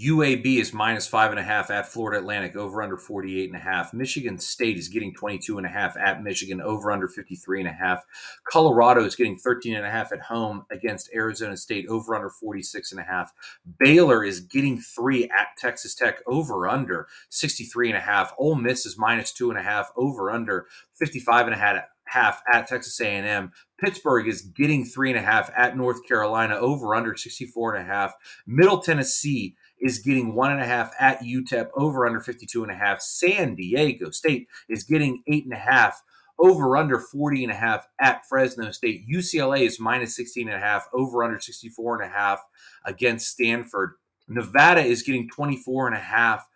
UAB 0.00 0.60
is 0.60 0.72
minus 0.72 1.06
five 1.06 1.30
and 1.30 1.38
a 1.38 1.42
half 1.42 1.70
at 1.70 1.86
Florida 1.86 2.18
Atlantic, 2.18 2.56
over 2.56 2.82
under 2.82 2.96
48 2.96 3.50
and 3.50 3.56
a 3.56 3.62
half. 3.62 3.92
Michigan 3.92 4.38
State 4.38 4.76
is 4.76 4.88
getting 4.88 5.14
22 5.14 5.56
and 5.56 5.66
a 5.66 5.70
half 5.70 5.96
at 5.96 6.22
Michigan, 6.22 6.60
over 6.60 6.90
under 6.90 7.08
53 7.08 7.60
and 7.60 7.68
a 7.68 7.72
half. 7.72 8.04
Colorado 8.44 9.04
is 9.04 9.14
getting 9.14 9.36
13 9.36 9.74
and 9.76 9.86
a 9.86 9.90
half 9.90 10.12
at 10.12 10.20
home 10.20 10.64
against 10.70 11.10
Arizona 11.14 11.56
State, 11.56 11.86
over 11.88 12.14
under 12.14 12.30
46 12.30 12.92
and 12.92 13.00
a 13.00 13.04
half. 13.04 13.32
Baylor 13.78 14.24
is 14.24 14.40
getting 14.40 14.78
three 14.78 15.24
at 15.24 15.48
Texas 15.58 15.94
Tech, 15.94 16.20
over 16.26 16.68
under 16.68 17.06
63 17.30 17.90
and 17.90 17.98
a 17.98 18.00
half. 18.00 18.32
Ole 18.38 18.56
Miss 18.56 18.86
is 18.86 18.98
minus 18.98 19.32
two 19.32 19.50
and 19.50 19.58
a 19.58 19.62
half, 19.62 19.90
over 19.96 20.30
under 20.30 20.66
55 20.92 21.46
and 21.46 21.54
a 21.54 21.58
half 21.58 21.84
half 22.06 22.42
at 22.52 22.68
Texas 22.68 23.00
A&M. 23.00 23.52
Pittsburgh 23.78 24.28
is 24.28 24.42
getting 24.42 24.84
three 24.84 25.10
and 25.10 25.18
a 25.18 25.22
half 25.22 25.50
at 25.56 25.76
North 25.76 26.06
Carolina, 26.06 26.54
over 26.54 26.94
under 26.94 27.16
64 27.16 27.74
and 27.74 27.84
a 27.84 27.92
half. 27.92 28.14
Middle 28.46 28.80
Tennessee 28.80 29.56
is 29.84 29.98
getting 29.98 30.34
one 30.34 30.50
and 30.50 30.62
a 30.62 30.66
half 30.66 30.90
at 30.98 31.20
UTEP, 31.20 31.68
over 31.76 32.06
under 32.06 32.18
52 32.18 32.62
and 32.62 32.72
a 32.72 32.74
half. 32.74 33.02
San 33.02 33.54
Diego 33.54 34.10
State 34.10 34.48
is 34.66 34.82
getting 34.82 35.22
eight 35.28 35.44
and 35.44 35.52
a 35.52 35.56
half, 35.56 36.02
over 36.38 36.76
under 36.78 36.98
40 36.98 37.44
and 37.44 37.52
a 37.52 37.56
half 37.56 37.86
at 38.00 38.26
Fresno 38.26 38.70
State. 38.70 39.06
UCLA 39.06 39.66
is 39.66 39.78
minus 39.78 40.16
16 40.16 40.48
and 40.48 40.56
a 40.56 40.64
half, 40.64 40.88
over 40.94 41.22
under 41.22 41.38
64 41.38 42.00
and 42.00 42.10
a 42.10 42.16
half 42.16 42.40
against 42.86 43.28
Stanford. 43.28 43.92
Nevada 44.26 44.80
is 44.80 45.02
getting 45.02 45.28
24 45.28 45.88
and 45.88 45.96
a 45.96 46.00
half 46.00 46.48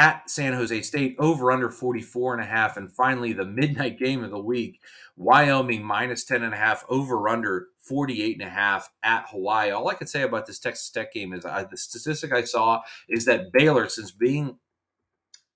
at 0.00 0.28
San 0.28 0.52
Jose 0.52 0.82
State, 0.82 1.14
over 1.20 1.52
under 1.52 1.70
44 1.70 2.34
and 2.34 2.42
a 2.42 2.46
half. 2.46 2.76
And 2.76 2.92
finally, 2.92 3.32
the 3.32 3.44
midnight 3.44 3.96
game 3.96 4.24
of 4.24 4.30
the 4.30 4.40
week, 4.40 4.80
Wyoming 5.16 5.84
minus 5.84 6.24
10 6.24 6.42
and 6.42 6.54
a 6.54 6.56
half, 6.56 6.84
over 6.88 7.28
under 7.28 7.68
48 7.80 8.40
and 8.40 8.48
a 8.48 8.50
half 8.50 8.90
at 9.02 9.26
Hawaii. 9.30 9.70
All 9.70 9.88
I 9.88 9.94
can 9.94 10.06
say 10.06 10.22
about 10.22 10.46
this 10.46 10.58
Texas 10.58 10.90
Tech 10.90 11.12
game 11.12 11.32
is 11.32 11.44
I, 11.44 11.64
the 11.64 11.76
statistic 11.76 12.32
I 12.32 12.44
saw 12.44 12.82
is 13.08 13.24
that 13.24 13.52
Baylor, 13.52 13.88
since 13.88 14.10
being 14.10 14.58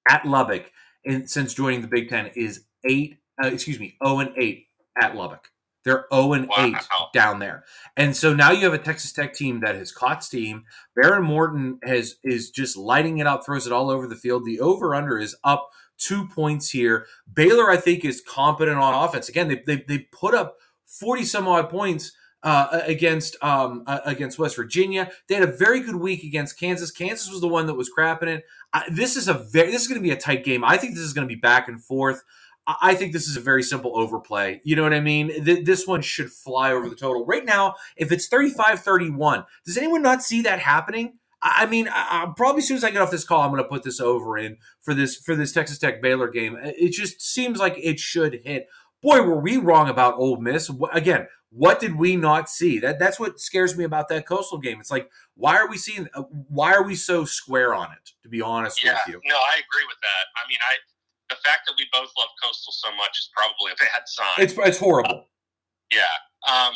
at 0.09 0.25
Lubbock 0.27 0.71
and 1.05 1.29
since 1.29 1.55
joining 1.55 1.83
the 1.83 1.89
Big 1.89 2.09
Ten, 2.09 2.31
is 2.35 2.65
eight, 2.85 3.19
uh, 3.43 3.49
excuse 3.49 3.79
me, 3.79 3.97
0 4.05 4.21
and 4.21 4.33
8 4.37 4.67
at 5.01 5.17
Lubbock. 5.17 5.51
They're 5.85 6.07
0 6.13 6.33
and 6.33 6.45
8 6.57 6.73
wow. 6.73 7.09
down 7.13 7.39
there. 7.41 7.65
And 7.97 8.17
so 8.17 8.35
now 8.35 8.51
you 8.51 8.65
have 8.65 8.73
a 8.73 8.79
Texas 8.79 9.13
Tech 9.13 9.35
team 9.35 9.61
that 9.61 9.75
has 9.75 9.93
caught 9.93 10.25
steam. 10.25 10.65
Behren 10.99 11.25
Morton 11.25 11.79
has 11.85 12.17
is 12.25 12.51
just 12.51 12.77
lighting 12.77 13.19
it 13.19 13.27
up, 13.27 13.45
throws 13.45 13.67
it 13.67 13.73
all 13.73 13.91
over 13.91 14.07
the 14.07 14.17
field. 14.17 14.47
The 14.47 14.61
over 14.61 14.95
under 14.95 15.19
is 15.19 15.37
up 15.45 15.71
two 15.99 16.27
points 16.29 16.71
here. 16.71 17.07
Baylor, 17.33 17.71
I 17.71 17.77
think, 17.77 18.05
is 18.05 18.23
competent 18.27 18.79
on 18.79 18.95
offense. 18.95 19.29
Again, 19.29 19.49
they, 19.49 19.63
they, 19.67 19.85
they 19.87 19.99
put 20.11 20.35
up 20.35 20.57
40 21.01 21.25
some 21.25 21.49
odd 21.49 21.71
points. 21.71 22.13
Uh, 22.43 22.83
against 22.85 23.43
um, 23.43 23.85
against 24.05 24.39
West 24.39 24.55
Virginia, 24.55 25.11
they 25.29 25.35
had 25.35 25.49
a 25.49 25.51
very 25.51 25.81
good 25.81 25.97
week 25.97 26.23
against 26.23 26.61
Kansas. 26.61 26.91
Kansas 26.91 27.31
was 27.31 27.41
the 27.41 27.49
one 27.49 27.65
that 27.65 27.73
was 27.73 27.91
crapping 27.91 28.27
it. 28.27 28.45
I, 28.71 28.85
this 28.91 29.17
is 29.17 29.29
a 29.29 29.33
very 29.33 29.71
this 29.71 29.81
is 29.81 29.89
going 29.89 29.99
to 29.99 30.07
be 30.07 30.11
a 30.11 30.17
tight 30.17 30.45
game. 30.45 30.63
I 30.63 30.77
think 30.77 30.95
this 30.95 31.05
is 31.05 31.15
going 31.15 31.27
to 31.27 31.35
be 31.35 31.41
back 31.41 31.69
and 31.69 31.83
forth. 31.83 32.23
I 32.67 32.95
think 32.95 33.13
this 33.13 33.29
is 33.29 33.37
a 33.37 33.41
very 33.41 33.63
simple 33.63 33.99
overplay. 33.99 34.61
You 34.65 34.77
know 34.77 34.83
what 34.83 34.95
I 34.95 35.01
mean? 35.01 35.45
this 35.65 35.87
one 35.87 36.01
should 36.01 36.31
fly 36.31 36.73
over 36.73 36.89
the 36.89 36.97
total. 36.97 37.27
Right 37.27 37.45
now, 37.45 37.75
if 37.97 38.11
it's 38.11 38.29
35 38.29 38.81
31, 38.81 39.45
does 39.67 39.77
anyone 39.77 40.03
not 40.03 40.23
see 40.23 40.43
that 40.43 40.61
happening? 40.61 41.15
I 41.43 41.67
mean, 41.67 41.89
I, 41.93 42.33
probably 42.35 42.61
as 42.61 42.69
soon 42.69 42.79
as 42.79 42.85
I 42.85 42.91
get 42.91 43.03
off 43.03 43.11
this 43.11 43.25
call, 43.25 43.43
I'm 43.43 43.51
going 43.51 43.63
to 43.63 43.69
put 43.69 43.83
this 43.83 44.01
over 44.01 44.39
in 44.39 44.57
for 44.81 44.95
this 44.95 45.17
for 45.17 45.37
this 45.37 45.53
Texas 45.53 45.79
Tech 45.79 46.01
Baylor 46.01 46.29
game. 46.29 46.57
It 46.63 46.93
just 46.93 47.21
seems 47.21 47.59
like 47.59 47.75
it 47.77 48.01
should 48.01 48.41
hit. 48.45 48.67
Boy, 49.05 49.21
were 49.21 49.38
we 49.38 49.59
wrong 49.59 49.90
about 49.90 50.17
Ole 50.17 50.40
Miss 50.40 50.71
again? 50.93 51.29
What 51.51 51.79
did 51.79 51.95
we 51.95 52.17
not 52.17 52.49
see? 52.49 52.79
That 52.81 52.99
that's 52.99 53.21
what 53.21 53.38
scares 53.38 53.77
me 53.77 53.85
about 53.85 54.09
that 54.09 54.27
Coastal 54.27 54.57
game. 54.57 54.81
It's 54.81 54.90
like, 54.90 55.11
why 55.37 55.57
are 55.59 55.69
we 55.69 55.77
seeing? 55.77 56.09
Uh, 56.14 56.23
why 56.49 56.73
are 56.73 56.83
we 56.83 56.95
so 56.97 57.27
square 57.27 57.75
on 57.75 57.93
it? 57.93 58.11
To 58.23 58.31
be 58.31 58.40
honest 58.40 58.83
yeah, 58.83 58.95
with 58.95 59.14
you, 59.14 59.21
no, 59.29 59.37
I 59.37 59.61
agree 59.61 59.85
with 59.87 60.01
that. 60.01 60.25
I 60.35 60.49
mean, 60.49 60.59
I 60.64 60.81
the 61.29 61.37
fact 61.45 61.69
that 61.69 61.75
we 61.77 61.87
both 61.93 62.09
love 62.17 62.33
Coastal 62.43 62.73
so 62.73 62.88
much 62.97 63.12
is 63.21 63.31
probably 63.37 63.73
a 63.73 63.77
bad 63.77 64.03
sign. 64.07 64.40
It's 64.40 64.55
it's 64.57 64.79
horrible. 64.79 65.29
Uh, 65.29 65.93
yeah. 65.93 66.17
Um, 66.49 66.73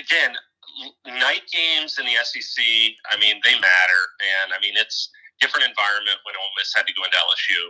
again, 0.00 0.34
night 1.20 1.44
games 1.52 1.98
in 2.00 2.06
the 2.06 2.16
SEC. 2.24 2.64
I 3.12 3.20
mean, 3.20 3.40
they 3.44 3.54
matter, 3.60 4.02
man. 4.24 4.56
I 4.56 4.58
mean, 4.64 4.72
it's 4.74 5.10
different 5.40 5.68
environment 5.68 6.16
when 6.24 6.34
Ole 6.34 6.54
Miss 6.56 6.72
had 6.74 6.88
to 6.88 6.94
go 6.96 7.04
into 7.04 7.20
LSU. 7.20 7.62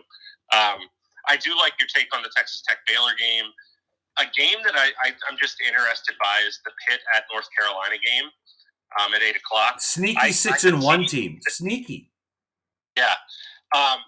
Um, 0.55 0.81
I 1.29 1.37
do 1.37 1.57
like 1.57 1.75
your 1.81 1.89
take 1.93 2.15
on 2.15 2.23
the 2.23 2.31
Texas 2.37 2.63
Tech 2.67 2.79
Baylor 2.87 3.13
game. 3.19 3.51
A 4.19 4.25
game 4.33 4.63
that 4.65 4.75
I, 4.75 4.91
I 5.05 5.09
am 5.31 5.37
just 5.37 5.61
interested 5.61 6.17
by 6.23 6.41
is 6.47 6.61
the 6.65 6.73
Pitt 6.89 7.01
at 7.15 7.25
North 7.33 7.49
Carolina 7.53 8.01
game 8.01 8.31
um, 9.01 9.13
at 9.13 9.23
eight 9.23 9.37
o'clock. 9.37 9.81
Sneaky 9.81 10.19
I, 10.21 10.31
six 10.31 10.65
I 10.65 10.69
and 10.71 10.81
one 10.81 11.05
team. 11.05 11.39
Sneaky. 11.49 12.11
Yeah. 12.97 13.13
Um, 13.77 14.01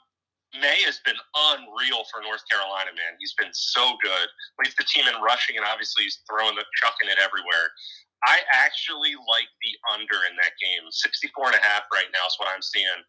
Maye 0.57 0.81
has 0.88 0.96
been 1.04 1.18
unreal 1.52 2.09
for 2.09 2.24
North 2.24 2.40
Carolina, 2.48 2.88
man. 2.96 3.20
He's 3.20 3.37
been 3.37 3.52
so 3.52 4.00
good. 4.00 4.26
Leads 4.64 4.76
the 4.81 4.88
team 4.88 5.04
in 5.04 5.20
rushing, 5.20 5.61
and 5.61 5.66
obviously 5.68 6.09
he's 6.09 6.24
throwing 6.24 6.57
the 6.57 6.64
chucking 6.81 7.12
it 7.12 7.20
everywhere. 7.20 7.68
I 8.24 8.40
actually 8.50 9.12
like 9.28 9.50
the 9.61 9.72
under 9.92 10.24
in 10.26 10.35
that 10.40 10.57
game. 10.59 10.88
64 10.88 11.52
and 11.52 11.61
a 11.61 11.62
half 11.62 11.85
right 11.92 12.09
now 12.11 12.24
is 12.26 12.35
what 12.40 12.48
I'm 12.48 12.64
seeing. 12.64 13.00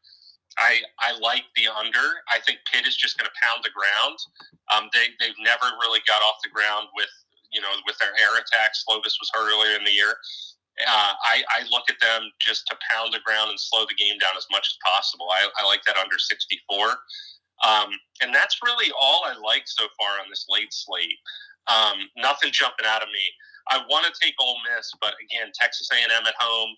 I, 0.57 0.81
I 0.99 1.17
like 1.19 1.45
the 1.55 1.69
under. 1.69 2.23
I 2.31 2.39
think 2.41 2.59
Pitt 2.71 2.87
is 2.87 2.97
just 2.97 3.17
going 3.17 3.29
to 3.29 3.37
pound 3.39 3.63
the 3.63 3.73
ground. 3.75 4.17
Um, 4.73 4.89
they, 4.93 5.13
they've 5.19 5.37
never 5.43 5.69
really 5.79 6.01
got 6.07 6.21
off 6.25 6.41
the 6.43 6.49
ground 6.49 6.89
with, 6.95 7.11
you 7.51 7.61
know, 7.61 7.71
with 7.85 7.97
their 7.99 8.13
air 8.17 8.37
attacks. 8.39 8.83
Slovis 8.83 9.17
was 9.21 9.29
hurt 9.33 9.49
earlier 9.51 9.77
in 9.77 9.85
the 9.85 9.93
year. 9.93 10.17
Uh, 10.79 11.13
I, 11.19 11.43
I 11.59 11.67
look 11.71 11.91
at 11.91 11.99
them 11.99 12.31
just 12.39 12.65
to 12.67 12.77
pound 12.91 13.13
the 13.13 13.19
ground 13.25 13.51
and 13.51 13.59
slow 13.59 13.83
the 13.83 13.99
game 13.99 14.17
down 14.17 14.33
as 14.37 14.47
much 14.51 14.67
as 14.71 14.77
possible. 14.79 15.27
I, 15.27 15.47
I 15.59 15.67
like 15.67 15.83
that 15.83 15.97
under 15.97 16.17
64. 16.17 16.95
Um, 17.67 17.91
and 18.23 18.33
that's 18.33 18.63
really 18.63 18.91
all 18.95 19.27
I 19.27 19.35
like 19.35 19.67
so 19.67 19.83
far 19.99 20.23
on 20.23 20.31
this 20.31 20.47
late 20.47 20.71
slate. 20.71 21.19
Um, 21.67 22.07
nothing 22.15 22.51
jumping 22.51 22.87
out 22.87 23.03
of 23.03 23.09
me. 23.11 23.25
I 23.69 23.83
want 23.89 24.07
to 24.07 24.13
take 24.19 24.33
Ole 24.39 24.57
Miss, 24.65 24.89
but 24.99 25.13
again, 25.21 25.51
Texas 25.53 25.89
A&M 25.91 26.25
at 26.25 26.33
home. 26.39 26.75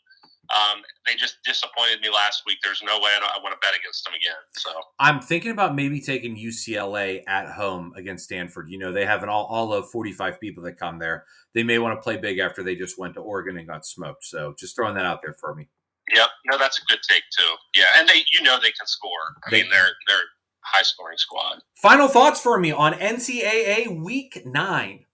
Um, 0.49 0.81
they 1.05 1.15
just 1.15 1.37
disappointed 1.45 2.01
me 2.01 2.09
last 2.09 2.43
week. 2.45 2.57
There's 2.63 2.81
no 2.83 2.97
way 2.97 3.11
I, 3.11 3.23
I 3.23 3.41
want 3.41 3.53
to 3.53 3.59
bet 3.65 3.77
against 3.77 4.03
them 4.03 4.13
again. 4.13 4.35
So 4.57 4.71
I'm 4.99 5.21
thinking 5.21 5.51
about 5.51 5.75
maybe 5.75 6.01
taking 6.01 6.35
UCLA 6.35 7.21
at 7.27 7.51
home 7.51 7.93
against 7.95 8.25
Stanford. 8.25 8.69
You 8.69 8.77
know, 8.79 8.91
they 8.91 9.05
have 9.05 9.23
an 9.23 9.29
all, 9.29 9.45
all 9.45 9.73
of 9.73 9.89
45 9.89 10.39
people 10.39 10.63
that 10.63 10.77
come 10.77 10.99
there. 10.99 11.25
They 11.53 11.63
may 11.63 11.79
want 11.79 11.97
to 11.97 12.01
play 12.01 12.17
big 12.17 12.39
after 12.39 12.63
they 12.63 12.75
just 12.75 12.99
went 12.99 13.13
to 13.13 13.21
Oregon 13.21 13.57
and 13.57 13.67
got 13.67 13.85
smoked. 13.85 14.25
So 14.25 14.53
just 14.57 14.75
throwing 14.75 14.95
that 14.95 15.05
out 15.05 15.21
there 15.23 15.35
for 15.39 15.55
me. 15.55 15.69
Yep, 16.13 16.29
no, 16.51 16.57
that's 16.57 16.81
a 16.81 16.85
good 16.85 16.99
take 17.07 17.23
too. 17.37 17.53
Yeah, 17.75 17.85
and 17.97 18.09
they, 18.09 18.23
you 18.31 18.41
know, 18.41 18.57
they 18.57 18.71
can 18.71 18.87
score. 18.87 19.09
I 19.45 19.51
they, 19.51 19.61
mean, 19.61 19.71
they're 19.71 19.91
they're 20.07 20.25
high 20.61 20.81
scoring 20.81 21.17
squad. 21.17 21.59
Final 21.75 22.07
thoughts 22.07 22.41
for 22.41 22.59
me 22.59 22.71
on 22.71 22.93
NCAA 22.93 24.03
Week 24.03 24.41
Nine. 24.45 25.05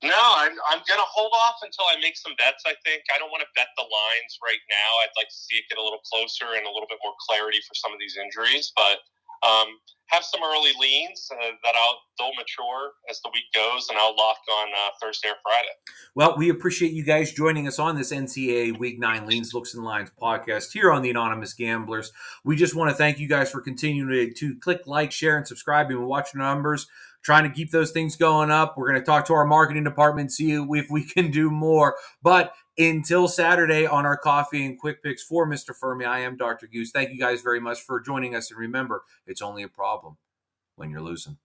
No, 0.00 0.16
I'm, 0.16 0.56
I'm 0.72 0.80
going 0.88 1.00
to 1.00 1.10
hold 1.12 1.32
off 1.36 1.60
until 1.60 1.84
I 1.84 2.00
make 2.00 2.16
some 2.16 2.32
bets, 2.40 2.64
I 2.64 2.72
think. 2.88 3.04
I 3.12 3.20
don't 3.20 3.28
want 3.28 3.44
to 3.44 3.50
bet 3.52 3.68
the 3.76 3.84
lines 3.84 4.32
right 4.40 4.62
now. 4.72 4.90
I'd 5.04 5.12
like 5.20 5.28
to 5.28 5.36
see 5.36 5.60
it 5.60 5.68
get 5.68 5.76
a 5.76 5.84
little 5.84 6.00
closer 6.08 6.56
and 6.56 6.64
a 6.64 6.72
little 6.72 6.88
bit 6.88 6.96
more 7.04 7.12
clarity 7.20 7.60
for 7.68 7.76
some 7.76 7.92
of 7.92 8.00
these 8.00 8.16
injuries. 8.16 8.72
But 8.72 9.04
um, 9.42 9.76
have 10.06 10.24
some 10.24 10.40
early 10.42 10.72
leans 10.80 11.28
uh, 11.32 11.52
that 11.64 11.74
I'll 11.74 12.00
they'll 12.18 12.34
mature 12.34 12.92
as 13.08 13.20
the 13.22 13.30
week 13.32 13.44
goes, 13.54 13.88
and 13.88 13.98
I'll 13.98 14.16
lock 14.16 14.36
on 14.52 14.68
uh, 14.68 14.90
Thursday 15.00 15.28
or 15.28 15.36
Friday. 15.42 15.74
Well, 16.14 16.36
we 16.36 16.50
appreciate 16.50 16.92
you 16.92 17.04
guys 17.04 17.32
joining 17.32 17.66
us 17.66 17.78
on 17.78 17.96
this 17.96 18.12
NCAA 18.12 18.78
Week 18.78 18.98
Nine 18.98 19.26
Leans, 19.26 19.54
Looks, 19.54 19.74
and 19.74 19.84
Lines 19.84 20.10
podcast 20.20 20.72
here 20.72 20.90
on 20.90 21.02
the 21.02 21.10
Anonymous 21.10 21.54
Gamblers. 21.54 22.12
We 22.44 22.56
just 22.56 22.74
want 22.74 22.90
to 22.90 22.96
thank 22.96 23.18
you 23.18 23.28
guys 23.28 23.50
for 23.50 23.60
continuing 23.60 24.08
to, 24.08 24.32
to 24.32 24.58
click 24.58 24.82
like, 24.86 25.12
share, 25.12 25.36
and 25.36 25.46
subscribe, 25.46 25.90
and 25.90 26.06
watch 26.06 26.34
numbers 26.34 26.86
trying 27.22 27.44
to 27.44 27.50
keep 27.50 27.70
those 27.70 27.90
things 27.90 28.16
going 28.16 28.50
up. 28.50 28.76
We're 28.76 28.88
going 28.88 29.00
to 29.00 29.06
talk 29.06 29.26
to 29.26 29.34
our 29.34 29.44
marketing 29.44 29.84
department, 29.84 30.32
see 30.32 30.52
if 30.52 30.90
we 30.90 31.04
can 31.04 31.30
do 31.30 31.50
more. 31.50 31.96
But 32.22 32.54
until 32.78 33.28
Saturday 33.28 33.86
on 33.86 34.06
our 34.06 34.16
coffee 34.16 34.64
and 34.64 34.78
quick 34.78 35.02
picks 35.02 35.22
for 35.22 35.46
Mr. 35.46 35.74
Fermi, 35.74 36.04
I 36.04 36.20
am 36.20 36.36
Dr. 36.36 36.66
Goose. 36.66 36.90
Thank 36.90 37.10
you 37.10 37.18
guys 37.18 37.42
very 37.42 37.60
much 37.60 37.80
for 37.80 38.00
joining 38.00 38.34
us. 38.34 38.50
And 38.50 38.58
remember, 38.58 39.02
it's 39.26 39.42
only 39.42 39.62
a 39.62 39.68
problem 39.68 40.16
when 40.76 40.90
you're 40.90 41.02
losing. 41.02 41.36